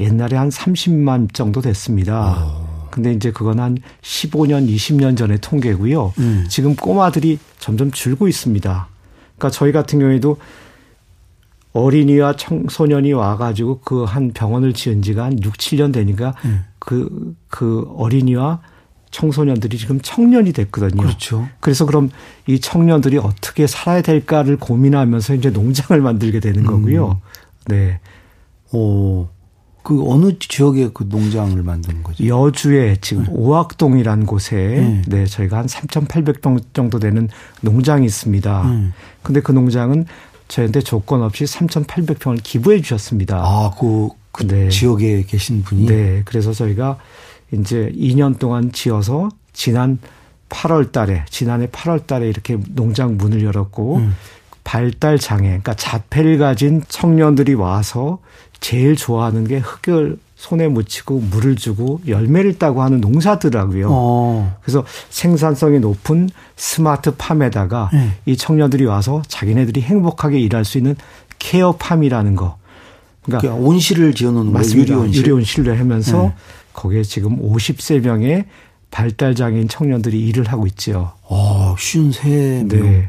옛날에 0.00 0.36
한 0.36 0.48
30만 0.48 1.32
정도 1.34 1.60
됐습니다. 1.60 2.62
오. 2.64 2.88
근데 2.90 3.12
이제 3.12 3.30
그건 3.30 3.60
한 3.60 3.78
15년, 4.02 4.68
20년 4.68 5.16
전의 5.16 5.38
통계고요. 5.40 6.14
음. 6.18 6.46
지금 6.48 6.74
꼬마들이 6.74 7.38
점점 7.58 7.90
줄고 7.90 8.26
있습니다. 8.26 8.88
그러니까 9.36 9.50
저희 9.50 9.70
같은 9.72 9.98
경우에도 9.98 10.38
어린이와 11.78 12.34
청소년이 12.36 13.12
와가지고 13.12 13.80
그 13.80 14.08
한 14.08 14.32
병원을 14.32 14.72
지은 14.72 15.02
지가 15.02 15.24
한 15.24 15.42
6, 15.42 15.54
7년 15.54 15.92
되니까 15.92 16.34
음. 16.44 16.64
그, 16.78 17.34
그 17.48 17.86
어린이와 17.96 18.60
청소년들이 19.10 19.78
지금 19.78 20.00
청년이 20.02 20.52
됐거든요. 20.52 21.02
그렇죠. 21.02 21.46
그래서 21.60 21.86
그럼 21.86 22.10
이 22.46 22.60
청년들이 22.60 23.18
어떻게 23.18 23.66
살아야 23.66 24.02
될까를 24.02 24.56
고민하면서 24.58 25.34
이제 25.34 25.50
농장을 25.50 26.00
만들게 26.00 26.40
되는 26.40 26.60
음. 26.60 26.66
거고요. 26.66 27.20
네. 27.66 28.00
오. 28.72 29.28
그 29.82 30.04
어느 30.06 30.38
지역에 30.38 30.90
그 30.92 31.06
농장을 31.08 31.62
만드는 31.62 32.02
거죠? 32.02 32.26
여주에 32.26 32.98
지금 33.00 33.24
네. 33.24 33.30
오악동이라는 33.32 34.26
곳에 34.26 34.56
네. 34.56 35.02
네 35.06 35.24
저희가 35.24 35.56
한 35.56 35.66
3,800평 35.66 36.62
정도 36.74 36.98
되는 36.98 37.30
농장이 37.62 38.04
있습니다. 38.04 38.70
네. 38.70 38.88
근데 39.22 39.40
그 39.40 39.52
농장은 39.52 40.04
저희한테 40.48 40.80
조건 40.80 41.22
없이 41.22 41.44
3,800평을 41.44 42.42
기부해 42.42 42.80
주셨습니다. 42.80 43.38
아, 43.38 43.70
그, 43.78 44.08
그 44.32 44.46
네. 44.46 44.68
지역에 44.68 45.22
계신 45.22 45.62
분이? 45.62 45.86
네. 45.86 46.22
그래서 46.24 46.52
저희가 46.52 46.98
이제 47.52 47.92
2년 47.94 48.38
동안 48.38 48.72
지어서 48.72 49.28
지난 49.52 49.98
8월 50.48 50.92
달에 50.92 51.24
지난해 51.28 51.66
8월 51.66 52.06
달에 52.06 52.28
이렇게 52.28 52.58
농장 52.70 53.16
문을 53.16 53.42
열었고 53.44 53.96
음. 53.96 54.16
발달 54.64 55.18
장애 55.18 55.48
그러니까 55.48 55.74
자폐를 55.74 56.38
가진 56.38 56.82
청년들이 56.88 57.54
와서 57.54 58.18
제일 58.60 58.96
좋아하는 58.96 59.46
게 59.46 59.58
흙을 59.58 60.18
손에 60.38 60.68
묻히고 60.68 61.18
물을 61.18 61.56
주고 61.56 62.00
열매를 62.06 62.58
따고 62.58 62.82
하는 62.82 63.00
농사더라고요. 63.00 63.88
어. 63.90 64.56
그래서 64.62 64.84
생산성이 65.10 65.80
높은 65.80 66.30
스마트팜에다가 66.54 67.90
네. 67.92 68.12
이 68.24 68.36
청년들이 68.36 68.84
와서 68.84 69.20
자기네들이 69.26 69.82
행복하게 69.82 70.38
일할 70.38 70.64
수 70.64 70.78
있는 70.78 70.94
케어팜이라는 71.40 72.36
거. 72.36 72.56
그러니까, 73.22 73.40
그러니까 73.40 73.68
온실을 73.68 74.14
지어놓는 74.14 74.52
맞습니다. 74.52 74.94
유리온실. 74.94 75.22
유리온실을 75.22 75.80
하면서 75.80 76.22
네. 76.22 76.34
거기에 76.72 77.02
지금 77.02 77.36
50세 77.42 78.00
명의 78.00 78.44
발달 78.92 79.34
장애인 79.34 79.66
청년들이 79.66 80.20
일을 80.28 80.44
하고 80.44 80.68
있죠. 80.68 81.14
아, 81.28 81.74
53명. 81.76 82.68
네. 82.68 83.08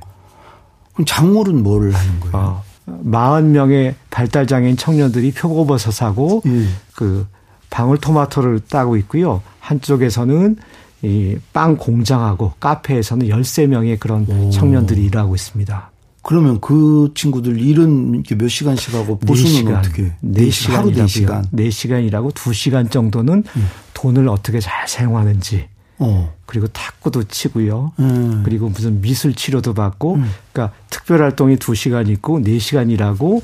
그럼 0.93 1.05
작물은 1.05 1.61
뭘 1.61 1.91
하는 1.91 2.19
거예요? 2.21 2.35
아, 2.35 2.63
40명의 3.05 3.95
발달 4.09 4.47
장애인 4.47 4.77
청년들이 4.77 5.31
표고버섯하고 5.33 6.43
예. 6.47 6.65
그 6.95 7.27
방울토마토를 7.69 8.61
따고 8.69 8.97
있고요. 8.97 9.41
한쪽에서는 9.59 10.57
이 11.03 11.37
빵 11.53 11.77
공장하고 11.77 12.53
카페에서는 12.59 13.27
13명의 13.29 13.97
그런 13.99 14.25
오. 14.29 14.49
청년들이 14.49 15.05
일하고 15.05 15.33
있습니다. 15.35 15.91
그러면 16.23 16.59
그 16.59 17.11
친구들 17.15 17.59
일은 17.61 18.23
몇 18.37 18.47
시간씩 18.49 18.93
하고 18.93 19.17
보수는 19.17 19.71
4시간, 19.73 19.77
어떻게? 19.79 20.11
4시간 20.25 20.71
하루 20.73 20.91
4시간. 20.91 21.49
4시간이라고 21.53 22.33
2시간 22.33 22.91
정도는 22.91 23.43
음. 23.55 23.67
돈을 23.93 24.27
어떻게 24.27 24.59
잘 24.59 24.87
사용하는지 24.87 25.67
어. 25.99 26.33
그리고 26.45 26.67
탁구도 26.67 27.25
치고요. 27.25 27.91
음. 27.99 28.41
그리고 28.43 28.69
무슨 28.69 29.01
미술 29.01 29.33
치료도 29.33 29.73
받고, 29.73 30.15
음. 30.15 30.31
그러니까 30.51 30.75
특별 30.89 31.21
활동이 31.21 31.57
2시간 31.57 32.09
있고 32.09 32.39
4시간 32.39 32.89
이라고 32.89 33.41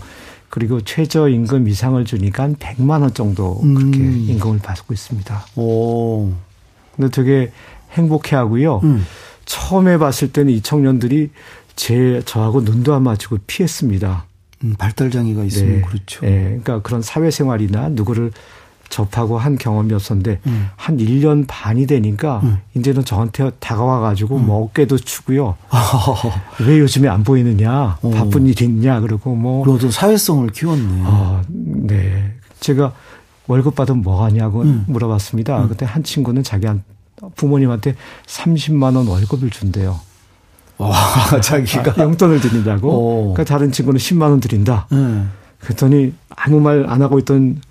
그리고 0.49 0.79
최저 0.81 1.27
임금 1.27 1.67
이상을 1.67 2.03
주니까 2.05 2.43
한 2.43 2.55
100만 2.55 3.01
원 3.01 3.13
정도 3.13 3.59
그렇게 3.59 3.99
음. 3.99 4.25
임금을 4.29 4.59
받고 4.59 4.93
있습니다. 4.93 5.45
오. 5.57 6.31
근데 6.95 7.11
되게 7.11 7.51
행복해 7.91 8.35
하고요. 8.35 8.79
음. 8.83 9.05
처음에 9.45 9.97
봤을 9.97 10.31
때는 10.31 10.53
이 10.53 10.61
청년들이 10.61 11.31
제 11.75 12.21
저하고 12.25 12.61
눈도 12.61 12.93
안 12.93 13.03
맞추고 13.03 13.39
피했습니다. 13.47 14.25
음, 14.63 14.75
발달 14.77 15.11
장애가 15.11 15.43
있으면 15.43 15.75
네. 15.75 15.81
그렇죠. 15.81 16.21
네. 16.21 16.43
그러니까 16.43 16.81
그런 16.81 17.01
사회생활이나 17.01 17.89
누구를 17.89 18.31
접하고 18.89 19.37
한 19.37 19.57
경험이었었는데 19.57 20.39
음. 20.47 20.69
한 20.75 20.97
1년 20.97 21.45
반이 21.47 21.87
되니까 21.87 22.39
음. 22.43 22.57
이제는 22.75 23.03
저한테 23.05 23.51
다가와 23.59 23.99
가지고 23.99 24.37
음. 24.37 24.45
뭐 24.45 24.63
어깨도 24.63 24.97
추고요. 24.97 25.55
왜 26.65 26.79
요즘에 26.79 27.07
안 27.07 27.23
보이느냐? 27.23 27.97
어. 28.01 28.09
바쁜 28.11 28.47
일 28.47 28.61
있냐? 28.61 28.99
그러고 29.01 29.35
뭐 29.35 29.63
그래도 29.65 29.91
사회성을 29.91 30.47
키웠네. 30.49 31.03
아, 31.05 31.41
네. 31.47 32.33
제가 32.59 32.93
월급 33.47 33.75
받으면 33.75 34.01
뭐 34.01 34.23
하냐고 34.23 34.61
음. 34.61 34.85
물어봤습니다. 34.87 35.63
음. 35.63 35.69
그때 35.69 35.85
한 35.85 36.03
친구는 36.03 36.43
자기 36.43 36.67
한 36.67 36.83
부모님한테 37.35 37.95
30만 38.27 38.95
원 38.95 39.07
월급을 39.07 39.49
준대요. 39.49 39.99
와, 40.77 40.93
자기가 41.41 41.93
아, 41.97 42.03
용돈을 42.03 42.39
드린다고. 42.41 42.89
어. 42.91 43.21
그러니까 43.33 43.43
다른 43.45 43.71
친구는 43.71 43.97
10만 43.97 44.23
원 44.23 44.39
드린다. 44.39 44.87
음. 44.91 45.31
그랬더니 45.59 46.13
아무 46.35 46.59
말 46.59 46.85
안 46.87 47.01
하고 47.01 47.17
있던 47.19 47.61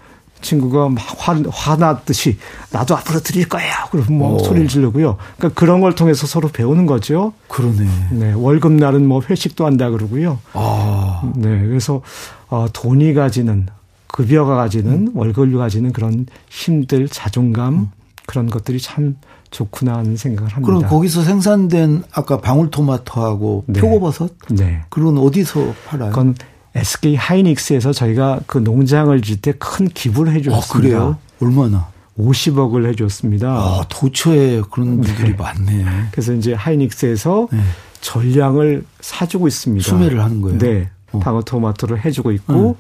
친구가 0.45 0.89
막 0.91 1.03
화, 1.17 1.35
화났듯이 1.51 2.39
나도 2.71 2.97
앞으로 2.97 3.21
드릴 3.21 3.49
거예요. 3.49 3.73
그럼 3.91 4.07
뭐 4.11 4.35
오. 4.35 4.39
소리를 4.39 4.69
지르고요. 4.69 5.17
그러니까 5.37 5.59
그런 5.59 5.81
걸 5.81 5.95
통해서 5.95 6.27
서로 6.27 6.49
배우는 6.49 6.87
거죠. 6.87 7.33
그러네. 7.49 7.89
네. 8.13 8.33
월급 8.33 8.73
날은 8.73 9.07
뭐 9.07 9.21
회식도 9.29 9.67
한다 9.67 9.91
그러고요. 9.91 10.39
아. 10.53 11.33
네. 11.35 11.67
그래서 11.67 12.03
어, 12.49 12.67
돈이 12.73 13.15
가지는 13.15 13.67
급여가 14.07 14.55
가지는 14.55 15.09
음. 15.09 15.11
월급이 15.15 15.57
가지는 15.57 15.93
그런 15.93 16.27
힘들, 16.49 17.09
자존감 17.09 17.75
음. 17.75 17.91
그런 18.27 18.47
것들이 18.47 18.81
참 18.81 19.17
좋구나 19.51 19.97
하는 19.97 20.17
생각을 20.17 20.53
합니다. 20.53 20.67
그럼 20.67 20.89
거기서 20.89 21.23
생산된 21.23 22.05
아까 22.13 22.41
방울토마토하고 22.41 23.65
네. 23.67 23.81
표고버섯? 23.81 24.31
네. 24.51 24.83
그건 24.89 25.19
어디서 25.19 25.75
팔아요? 25.87 26.11
그건 26.11 26.35
SK 26.75 27.15
하이닉스에서 27.17 27.93
저희가 27.93 28.41
그 28.47 28.59
농장을 28.59 29.21
질 29.23 29.41
때 29.41 29.53
큰 29.53 29.89
기부를 29.89 30.33
해 30.33 30.43
줬습니다. 30.43 30.67
아, 30.67 30.73
그래요? 30.81 31.19
얼마나? 31.41 31.89
50억을 32.19 32.87
해 32.87 32.95
줬습니다. 32.95 33.49
아, 33.49 33.85
도처에 33.89 34.63
그런 34.71 35.01
분들이 35.01 35.31
네. 35.31 35.37
많네. 35.37 35.85
그래서 36.13 36.33
이제 36.33 36.53
하이닉스에서 36.55 37.49
네. 37.53 37.59
전량을 38.01 38.85
사주고 39.01 39.49
있습니다. 39.49 39.85
수매를 39.89 40.23
하는 40.23 40.41
거예요? 40.41 40.59
네. 40.59 40.91
어. 41.13 41.19
방어토마토를 41.19 42.05
해주고 42.05 42.33
있고, 42.33 42.53
어. 42.71 42.77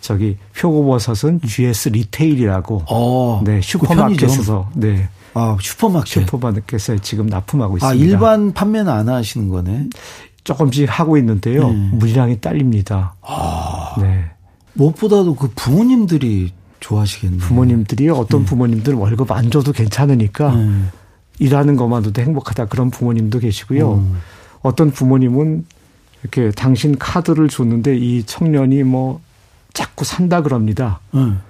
저기 0.00 0.36
표고버섯은 0.58 1.40
GS 1.46 1.90
리테일이라고, 1.90 2.84
어. 2.90 3.42
네, 3.44 3.56
그 3.56 3.62
슈퍼마켓에서, 3.62 4.70
네. 4.74 5.08
아, 5.34 5.56
슈퍼마켓. 5.60 6.06
슈퍼마켓에 6.28 6.98
지금 7.02 7.26
납품하고 7.26 7.74
아, 7.74 7.76
있습니다. 7.76 7.88
아, 7.88 7.94
일반 7.94 8.52
판매는 8.52 8.90
안 8.92 9.08
하시는 9.08 9.48
거네? 9.48 9.88
조금씩 10.44 10.88
하고 10.88 11.16
있는데요. 11.16 11.70
네. 11.70 11.90
물량이 11.92 12.40
딸립니다. 12.40 13.14
아. 13.22 13.94
네. 14.00 14.24
무엇보다도 14.74 15.34
그 15.36 15.50
부모님들이 15.54 16.52
좋아하시겠네요. 16.80 17.40
부모님들이 17.40 18.08
어떤 18.10 18.40
네. 18.40 18.46
부모님들은 18.46 18.98
월급 18.98 19.32
안 19.32 19.50
줘도 19.50 19.72
괜찮으니까 19.72 20.54
네. 20.54 20.70
일하는 21.38 21.76
것만으로도 21.76 22.20
행복하다 22.20 22.66
그런 22.66 22.90
부모님도 22.90 23.38
계시고요. 23.40 23.94
음. 23.94 24.20
어떤 24.62 24.90
부모님은 24.90 25.64
이렇게 26.22 26.50
당신 26.50 26.96
카드를 26.98 27.48
줬는데 27.48 27.96
이 27.96 28.24
청년이 28.24 28.82
뭐 28.82 29.20
자꾸 29.72 30.04
산다 30.04 30.42
그럽니다. 30.42 31.00
음. 31.14 31.40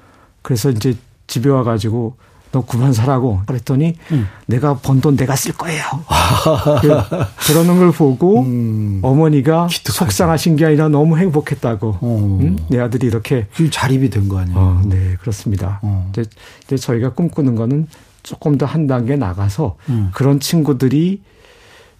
그래서 0.42 0.70
이제 0.70 0.96
집에 1.26 1.48
와가지고 1.48 2.16
너 2.54 2.64
그만 2.64 2.92
사라고 2.92 3.40
그랬더니 3.46 3.96
음. 4.12 4.28
내가 4.46 4.74
번 4.76 5.00
돈 5.00 5.16
내가 5.16 5.34
쓸 5.34 5.52
거예요. 5.54 5.82
그러는 7.48 7.78
걸 7.80 7.90
보고 7.90 8.42
음. 8.42 9.00
어머니가 9.02 9.66
기특하죠. 9.66 9.92
속상하신 10.04 10.54
게 10.54 10.66
아니라 10.66 10.88
너무 10.88 11.18
행복했다고. 11.18 11.98
어. 12.00 12.38
음? 12.40 12.56
내 12.68 12.78
아들이 12.78 13.08
이렇게 13.08 13.48
자립이 13.72 14.08
된 14.10 14.28
거 14.28 14.38
아니에요? 14.38 14.56
어, 14.56 14.82
네 14.86 15.16
그렇습니다. 15.20 15.80
어. 15.82 16.06
이제, 16.12 16.24
이제 16.64 16.76
저희가 16.76 17.14
꿈꾸는 17.14 17.56
거는 17.56 17.88
조금 18.22 18.56
더 18.56 18.66
한 18.66 18.86
단계 18.86 19.16
나가서 19.16 19.76
음. 19.88 20.10
그런 20.14 20.38
친구들이 20.38 21.22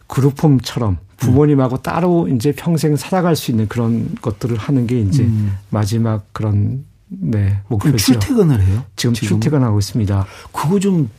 그룹홈처럼 0.07 0.99
부모님하고 1.17 1.79
따로 1.83 2.29
이제 2.29 2.53
평생 2.53 2.95
살아갈 2.95 3.35
수 3.35 3.51
있는 3.51 3.67
그런 3.67 4.15
것들을 4.23 4.57
하는 4.57 4.87
게 4.87 5.01
이제 5.01 5.25
음. 5.25 5.57
마지막 5.71 6.25
그런 6.33 6.85
네, 7.09 7.61
목표죠. 7.69 7.97
출퇴근을 7.97 8.61
해요? 8.61 8.85
지금, 8.97 9.15
지금 9.15 9.29
출퇴근하고 9.29 9.79
있습니다. 9.79 10.27
그거 10.53 10.79
좀 10.81 11.11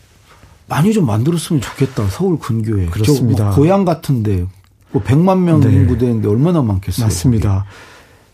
많이 0.67 0.93
좀 0.93 1.05
만들었으면 1.05 1.61
좋겠다. 1.61 2.07
서울 2.07 2.39
근교에. 2.39 2.87
그렇습니다. 2.87 3.45
뭐 3.45 3.55
고향 3.55 3.85
같은데 3.85 4.45
뭐 4.91 5.03
100만 5.03 5.39
명 5.39 5.59
네. 5.59 5.71
인구 5.71 5.97
되는데 5.97 6.27
얼마나 6.27 6.61
많겠어요. 6.61 7.05
맞습니다. 7.05 7.65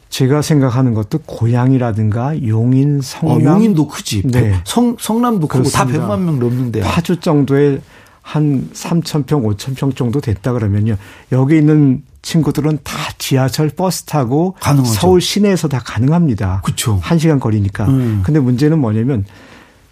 제가 0.09 0.41
생각하는 0.41 0.93
것도 0.93 1.19
고향이라든가 1.19 2.45
용인, 2.45 2.99
성남. 3.01 3.47
어, 3.47 3.53
용인도 3.55 3.87
크지. 3.87 4.23
네. 4.27 4.59
성, 4.65 4.97
성남도 4.99 5.47
크고 5.47 5.69
다 5.69 5.85
100만 5.85 6.19
명 6.19 6.37
넘는데. 6.39 6.81
파주 6.81 7.21
정도의 7.21 7.81
한 8.21 8.69
3,000평, 8.73 9.43
5,000평 9.55 9.95
정도 9.95 10.19
됐다 10.19 10.51
그러면요. 10.53 10.97
여기 11.31 11.57
있는 11.57 12.03
친구들은 12.21 12.79
다 12.84 12.93
지하철 13.17 13.69
버스 13.69 14.03
타고 14.03 14.55
가능하죠. 14.60 14.93
서울 14.93 15.21
시내에서 15.21 15.67
다 15.67 15.79
가능합니다. 15.79 16.62
그렇죠. 16.63 16.99
1시간 17.01 17.39
거리니까. 17.39 17.88
음. 17.88 18.21
근데 18.23 18.39
문제는 18.39 18.79
뭐냐면 18.79 19.25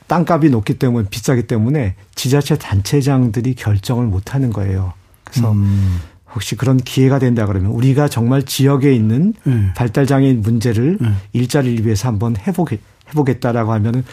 땅값이 0.08 0.50
높기 0.50 0.76
때문에 0.76 1.08
비싸기 1.10 1.44
때문에 1.48 1.96
지자체 2.16 2.58
단체장들이 2.58 3.56
결정을 3.56 4.08
못 4.08 4.34
하는 4.34 4.52
거예요. 4.52 4.94
그래서 5.24 5.52
음. 5.52 6.00
혹시 6.34 6.56
그런 6.56 6.78
기회가 6.78 7.18
된다 7.20 7.46
그러면 7.46 7.72
우리가 7.72 8.08
정말 8.08 8.44
지역에 8.44 8.94
있는 8.94 9.34
음. 9.48 9.72
발달 9.76 10.06
장애인 10.06 10.42
문제를 10.42 10.98
음. 11.02 11.18
일자리를 11.34 11.86
위해서 11.86 12.08
한번 12.08 12.36
해보겠 12.38 12.80
해보겠다라고 13.10 13.74
하면은 13.74 14.04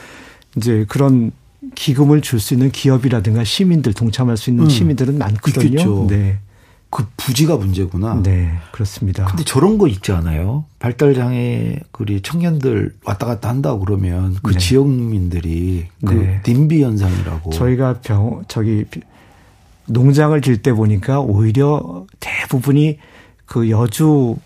이제 0.56 0.86
그런 0.88 1.32
기금을 1.74 2.22
줄 2.22 2.40
수 2.40 2.54
있는 2.54 2.70
기업이라든가 2.70 3.44
시민들 3.44 3.92
동참할 3.92 4.36
수 4.36 4.50
있는 4.50 4.64
음. 4.64 4.70
시민들은 4.70 5.18
많거든요. 5.18 5.64
있겠죠. 5.66 6.06
네. 6.08 6.38
그 6.90 7.04
부지가 7.16 7.56
문제구나. 7.56 8.22
네, 8.22 8.52
그렇습니다. 8.72 9.24
근데 9.26 9.44
저런 9.44 9.76
거 9.76 9.88
있지 9.88 10.12
않아요? 10.12 10.64
발달 10.78 11.14
장애 11.14 11.80
우리 11.98 12.20
청년들 12.22 12.96
왔다 13.04 13.26
갔다 13.26 13.48
한다고 13.48 13.80
그러면 13.80 14.36
그 14.42 14.52
네. 14.52 14.58
지역민들이 14.58 15.86
그 16.04 16.14
네. 16.14 16.40
딤비 16.42 16.82
현상이라고 16.82 17.50
저희가 17.50 18.00
병 18.02 18.44
저기 18.48 18.84
농장을 19.86 20.40
질 20.42 20.62
때 20.62 20.72
보니까 20.72 21.20
오히려 21.20 22.06
대부분이 22.20 22.98
그 23.46 23.70
여주 23.70 24.36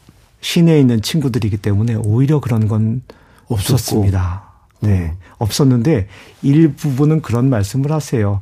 시내에 0.41 0.81
있는 0.81 1.03
친구들이기 1.03 1.59
때문에 1.59 1.95
오히려 1.95 2.41
그런 2.41 2.69
건 2.69 3.03
없었습니다. 3.49 4.43
네. 4.81 5.13
어. 5.15 5.31
없었는데 5.39 6.09
일부분은 6.43 7.23
그런 7.23 7.49
말씀을 7.51 7.93
하세요. 7.93 8.41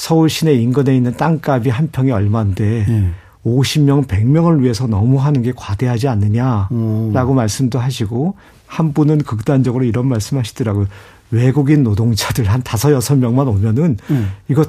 서울 0.00 0.30
시내 0.30 0.54
인근에 0.54 0.96
있는 0.96 1.14
땅값이 1.14 1.68
한 1.68 1.90
평이 1.92 2.10
얼마인데 2.10 2.86
네. 2.88 3.10
50명, 3.44 4.06
100명을 4.06 4.62
위해서 4.62 4.86
너무 4.86 5.18
하는 5.18 5.42
게 5.42 5.52
과대하지 5.54 6.08
않느냐라고 6.08 6.70
음. 6.72 7.34
말씀도 7.34 7.78
하시고 7.78 8.34
한 8.66 8.94
분은 8.94 9.18
극단적으로 9.18 9.84
이런 9.84 10.08
말씀 10.08 10.38
하시더라고요. 10.38 10.86
외국인 11.30 11.82
노동자들 11.82 12.48
한 12.48 12.62
다섯, 12.62 12.92
여섯 12.92 13.16
명만 13.16 13.46
오면은 13.46 13.98
음. 14.08 14.32
이거 14.48 14.64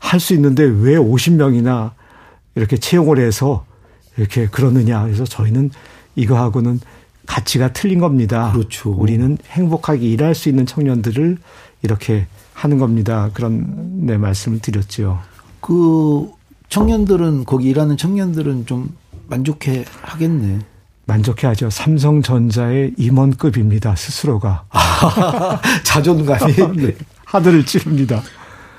할수 0.00 0.34
있는데 0.34 0.64
왜 0.64 0.96
50명이나 0.96 1.92
이렇게 2.56 2.76
채용을 2.76 3.20
해서 3.20 3.64
이렇게 4.16 4.48
그러느냐. 4.48 5.04
그래서 5.04 5.24
저희는 5.24 5.70
이거하고는 6.16 6.80
가치가 7.26 7.72
틀린 7.72 8.00
겁니다. 8.00 8.50
그렇죠. 8.50 8.90
우리는 8.90 9.38
행복하게 9.46 10.08
일할 10.08 10.34
수 10.34 10.48
있는 10.48 10.66
청년들을 10.66 11.38
이렇게 11.82 12.26
하는 12.52 12.78
겁니다. 12.78 13.30
그런 13.34 14.06
네 14.06 14.16
말씀을 14.16 14.60
드렸죠. 14.60 15.20
그 15.60 16.30
청년들은 16.68 17.44
거기 17.44 17.68
일하는 17.68 17.96
청년들은 17.96 18.66
좀 18.66 18.94
만족해 19.28 19.84
하겠네. 20.02 20.60
만족해 21.06 21.46
하죠. 21.48 21.68
삼성전자의 21.70 22.94
임원급입니다. 22.96 23.96
스스로가. 23.96 24.64
자존감이 25.84 26.54
네. 26.76 26.96
하늘을 27.24 27.66
찌릅니다. 27.66 28.22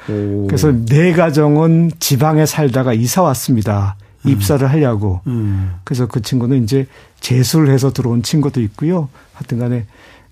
오. 0.09 0.47
그래서 0.47 0.71
내 0.71 1.13
가정은 1.13 1.91
지방에 1.99 2.45
살다가 2.45 2.93
이사 2.93 3.21
왔습니다. 3.23 3.95
음. 4.25 4.31
입사를 4.31 4.65
하려고. 4.69 5.21
음. 5.27 5.75
그래서 5.83 6.07
그 6.07 6.21
친구는 6.21 6.63
이제 6.63 6.88
재수를 7.19 7.73
해서 7.73 7.91
들어온 7.91 8.23
친구도 8.23 8.62
있고요. 8.62 9.09
하여튼 9.33 9.59
간에 9.59 9.86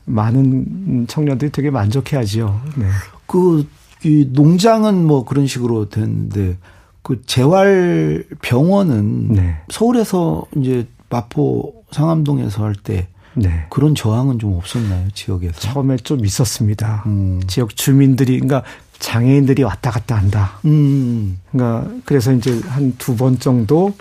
많은 0.05 1.05
청년들이 1.07 1.51
되게 1.51 1.69
만족해 1.69 2.17
하지요. 2.17 2.59
네. 2.75 2.87
그, 3.31 3.65
이 4.03 4.27
농장은 4.31 5.05
뭐 5.05 5.23
그런 5.25 5.47
식으로 5.47 5.87
됐는데 5.89 6.57
그 7.01 7.21
재활 7.25 8.25
병원은 8.41 9.29
네. 9.33 9.55
서울에서 9.69 10.45
이제 10.57 10.87
마포 11.09 11.73
상암동에서 11.91 12.63
할 12.63 12.75
때 12.75 13.07
네. 13.33 13.65
그런 13.69 13.95
저항은 13.95 14.39
좀 14.39 14.53
없었나요 14.55 15.07
지역에서? 15.13 15.59
처음에 15.59 15.97
좀 15.97 16.25
있었습니다. 16.25 17.03
음. 17.05 17.41
지역 17.47 17.75
주민들이 17.75 18.39
그러니까 18.39 18.63
장애인들이 18.99 19.63
왔다 19.63 19.89
갔다 19.91 20.15
한다. 20.17 20.59
음. 20.65 21.39
그러니까 21.51 21.89
그래서 22.05 22.33
이제 22.33 22.59
한 22.67 22.93
두 22.97 23.15
번 23.15 23.39
정도 23.39 23.93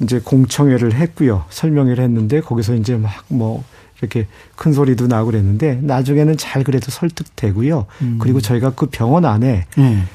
이제 0.00 0.20
공청회를 0.20 0.94
했고요. 0.94 1.44
설명회를 1.50 2.02
했는데 2.04 2.40
거기서 2.40 2.74
이제 2.74 2.96
막 2.96 3.12
뭐 3.28 3.62
이렇게 4.00 4.26
큰 4.56 4.72
소리도 4.72 5.06
나고 5.06 5.26
그랬는데 5.30 5.80
나중에는 5.82 6.36
잘 6.36 6.64
그래도 6.64 6.90
설득되고요. 6.90 7.86
음. 8.02 8.18
그리고 8.20 8.40
저희가 8.40 8.70
그 8.70 8.86
병원 8.86 9.24
안에 9.24 9.66
음. 9.78 10.06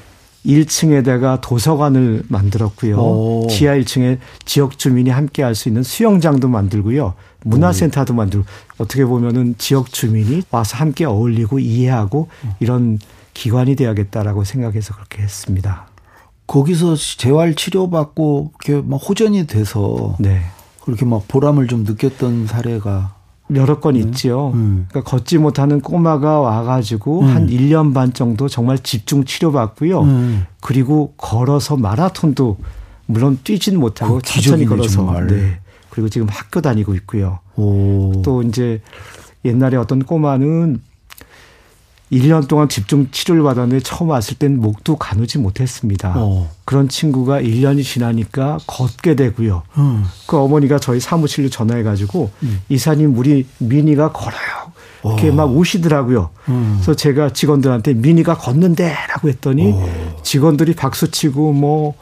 1층에다가 0.46 1.40
도서관을 1.40 2.24
만들었고요. 2.28 2.96
오. 2.98 3.46
지하 3.48 3.74
1층에 3.76 4.18
지역 4.44 4.78
주민이 4.78 5.08
함께 5.10 5.42
할 5.42 5.54
수 5.54 5.68
있는 5.68 5.82
수영장도 5.82 6.48
만들고요. 6.48 7.14
문화센터도 7.44 8.12
오. 8.12 8.16
만들고 8.16 8.46
어떻게 8.78 9.04
보면은 9.04 9.54
지역 9.58 9.90
주민이 9.92 10.42
와서 10.50 10.76
함께 10.76 11.04
어울리고 11.06 11.58
이해하고 11.58 12.28
이런 12.60 12.98
기관이 13.32 13.74
돼야겠다라고 13.76 14.44
생각해서 14.44 14.94
그렇게 14.94 15.22
했습니다. 15.22 15.86
거기서 16.46 16.94
재활 16.96 17.54
치료받고 17.54 18.52
이렇게 18.66 18.86
막 18.86 18.96
호전이 18.96 19.46
돼서 19.46 20.14
네. 20.20 20.42
그렇게 20.82 21.06
막 21.06 21.26
보람을 21.26 21.68
좀 21.68 21.84
느꼈던 21.84 22.46
사례가 22.48 23.13
여러 23.54 23.78
건 23.78 23.94
네. 23.94 24.00
있지요. 24.00 24.52
음. 24.54 24.86
그러니까 24.88 25.10
걷지 25.10 25.38
못하는 25.38 25.80
꼬마가 25.80 26.40
와가지고 26.40 27.22
음. 27.22 27.26
한 27.26 27.46
1년 27.48 27.92
반 27.92 28.12
정도 28.12 28.48
정말 28.48 28.78
집중 28.78 29.24
치료받고요. 29.24 30.00
음. 30.02 30.46
그리고 30.60 31.12
걸어서 31.16 31.76
마라톤도 31.76 32.56
물론 33.06 33.38
뛰진 33.44 33.78
못하고 33.78 34.20
천천히 34.22 34.64
걸어서 34.64 34.88
정말. 34.88 35.26
네. 35.26 35.58
그리고 35.90 36.08
지금 36.08 36.26
학교 36.28 36.60
다니고 36.60 36.94
있고요. 36.94 37.40
오. 37.56 38.22
또 38.24 38.42
이제 38.42 38.80
옛날에 39.44 39.76
어떤 39.76 40.02
꼬마는 40.02 40.80
1년 42.18 42.48
동안 42.48 42.68
집중 42.68 43.08
치료를 43.10 43.42
받았는데 43.42 43.82
처음 43.82 44.10
왔을 44.10 44.36
땐 44.36 44.60
목도 44.60 44.96
가누지 44.96 45.38
못했습니다. 45.38 46.14
어. 46.16 46.50
그런 46.64 46.88
친구가 46.88 47.40
1년이 47.40 47.84
지나니까 47.84 48.58
걷게 48.66 49.16
되고요. 49.16 49.62
음. 49.78 50.04
그 50.26 50.36
어머니가 50.38 50.78
저희 50.78 51.00
사무실로 51.00 51.48
전화해 51.50 51.82
가지고 51.82 52.30
음. 52.42 52.60
이사님 52.68 53.16
우리 53.18 53.46
미니가 53.58 54.12
걸어요. 54.12 54.72
이렇게 55.04 55.28
어. 55.28 55.32
막 55.32 55.44
우시더라고요. 55.54 56.30
음. 56.48 56.72
그래서 56.76 56.94
제가 56.94 57.32
직원들한테 57.32 57.94
미니가 57.94 58.38
걷는데라고 58.38 59.28
했더니 59.28 59.72
어. 59.74 60.16
직원들이 60.22 60.74
박수 60.74 61.10
치고 61.10 61.52
뭐 61.52 61.94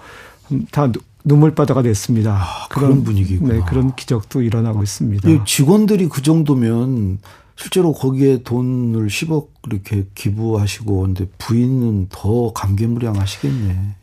다 0.70 0.90
눈물바다가 1.24 1.82
됐습니다. 1.82 2.32
아, 2.40 2.66
그런, 2.68 2.90
그런 2.90 3.04
분위기구나. 3.04 3.54
네, 3.54 3.60
그런 3.68 3.94
기적도 3.94 4.42
일어나고 4.42 4.82
있습니다. 4.82 5.44
직원들이 5.44 6.08
그 6.08 6.20
정도면 6.22 7.18
실제로 7.56 7.92
거기에 7.92 8.42
돈을 8.42 9.08
10억 9.08 9.48
이렇게 9.66 10.04
기부하시고 10.14 11.00
근데 11.00 11.26
부인은 11.38 12.08
더 12.10 12.52
감개무량하시겠네. 12.52 13.94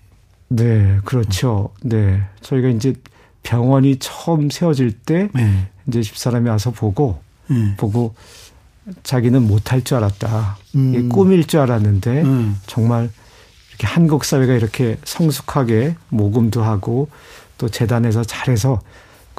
네, 0.50 1.00
그렇죠. 1.06 1.70
네, 1.84 2.24
저희가 2.42 2.70
이제 2.70 2.94
병원이 3.44 3.98
처음 4.00 4.50
세워질 4.50 4.92
때 5.00 5.30
네. 5.34 5.70
이제 5.88 6.02
집사람이 6.02 6.50
와서 6.50 6.72
보고 6.72 7.20
네. 7.48 7.76
보고 7.78 8.14
자기는 9.04 9.48
못할 9.48 9.84
줄 9.84 9.98
알았다. 9.98 10.58
음. 10.76 11.10
꿈일 11.10 11.46
줄 11.46 11.60
알았는데 11.60 12.22
음. 12.24 12.60
정말 12.66 13.10
이렇게 13.70 13.88
한국 13.88 14.26
사회가 14.26 14.54
이렇게 14.54 14.98
성숙하게 15.04 15.96
모금도 16.10 16.64
하고 16.64 17.08
또 17.58 17.70
재단에서 17.70 18.24
잘해서 18.24 18.82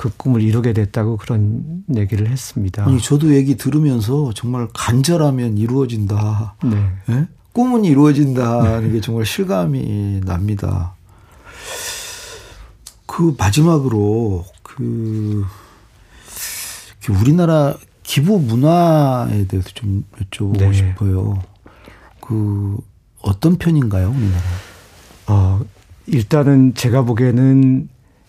그 0.00 0.10
꿈을 0.16 0.40
이루게 0.40 0.72
됐다고 0.72 1.18
그런 1.18 1.84
얘기를 1.94 2.26
했습니다. 2.30 2.86
아니, 2.86 3.02
저도 3.02 3.34
얘기 3.34 3.58
들으면서 3.58 4.32
정말 4.34 4.66
간절하면 4.72 5.58
이루어진다. 5.58 6.54
네. 6.64 6.92
네? 7.04 7.28
꿈은 7.52 7.84
이루어진다는 7.84 8.92
게 8.92 9.02
정말 9.02 9.26
실감이 9.26 10.22
납니다. 10.24 10.94
그 13.04 13.34
마지막으로 13.36 14.46
그, 14.62 15.44
그 17.04 17.12
우리나라 17.12 17.74
기부 18.02 18.38
문화에 18.38 19.46
대해서 19.48 19.68
좀 19.74 20.04
여쭤보고 20.18 20.60
네. 20.60 20.72
싶어요. 20.72 21.42
그 22.22 22.78
어떤 23.20 23.58
편인가요, 23.58 24.08
우리나라? 24.08 24.42
어, 25.26 25.60
일단은 26.06 26.72
제가 26.74 27.02
보기에는 27.02 27.86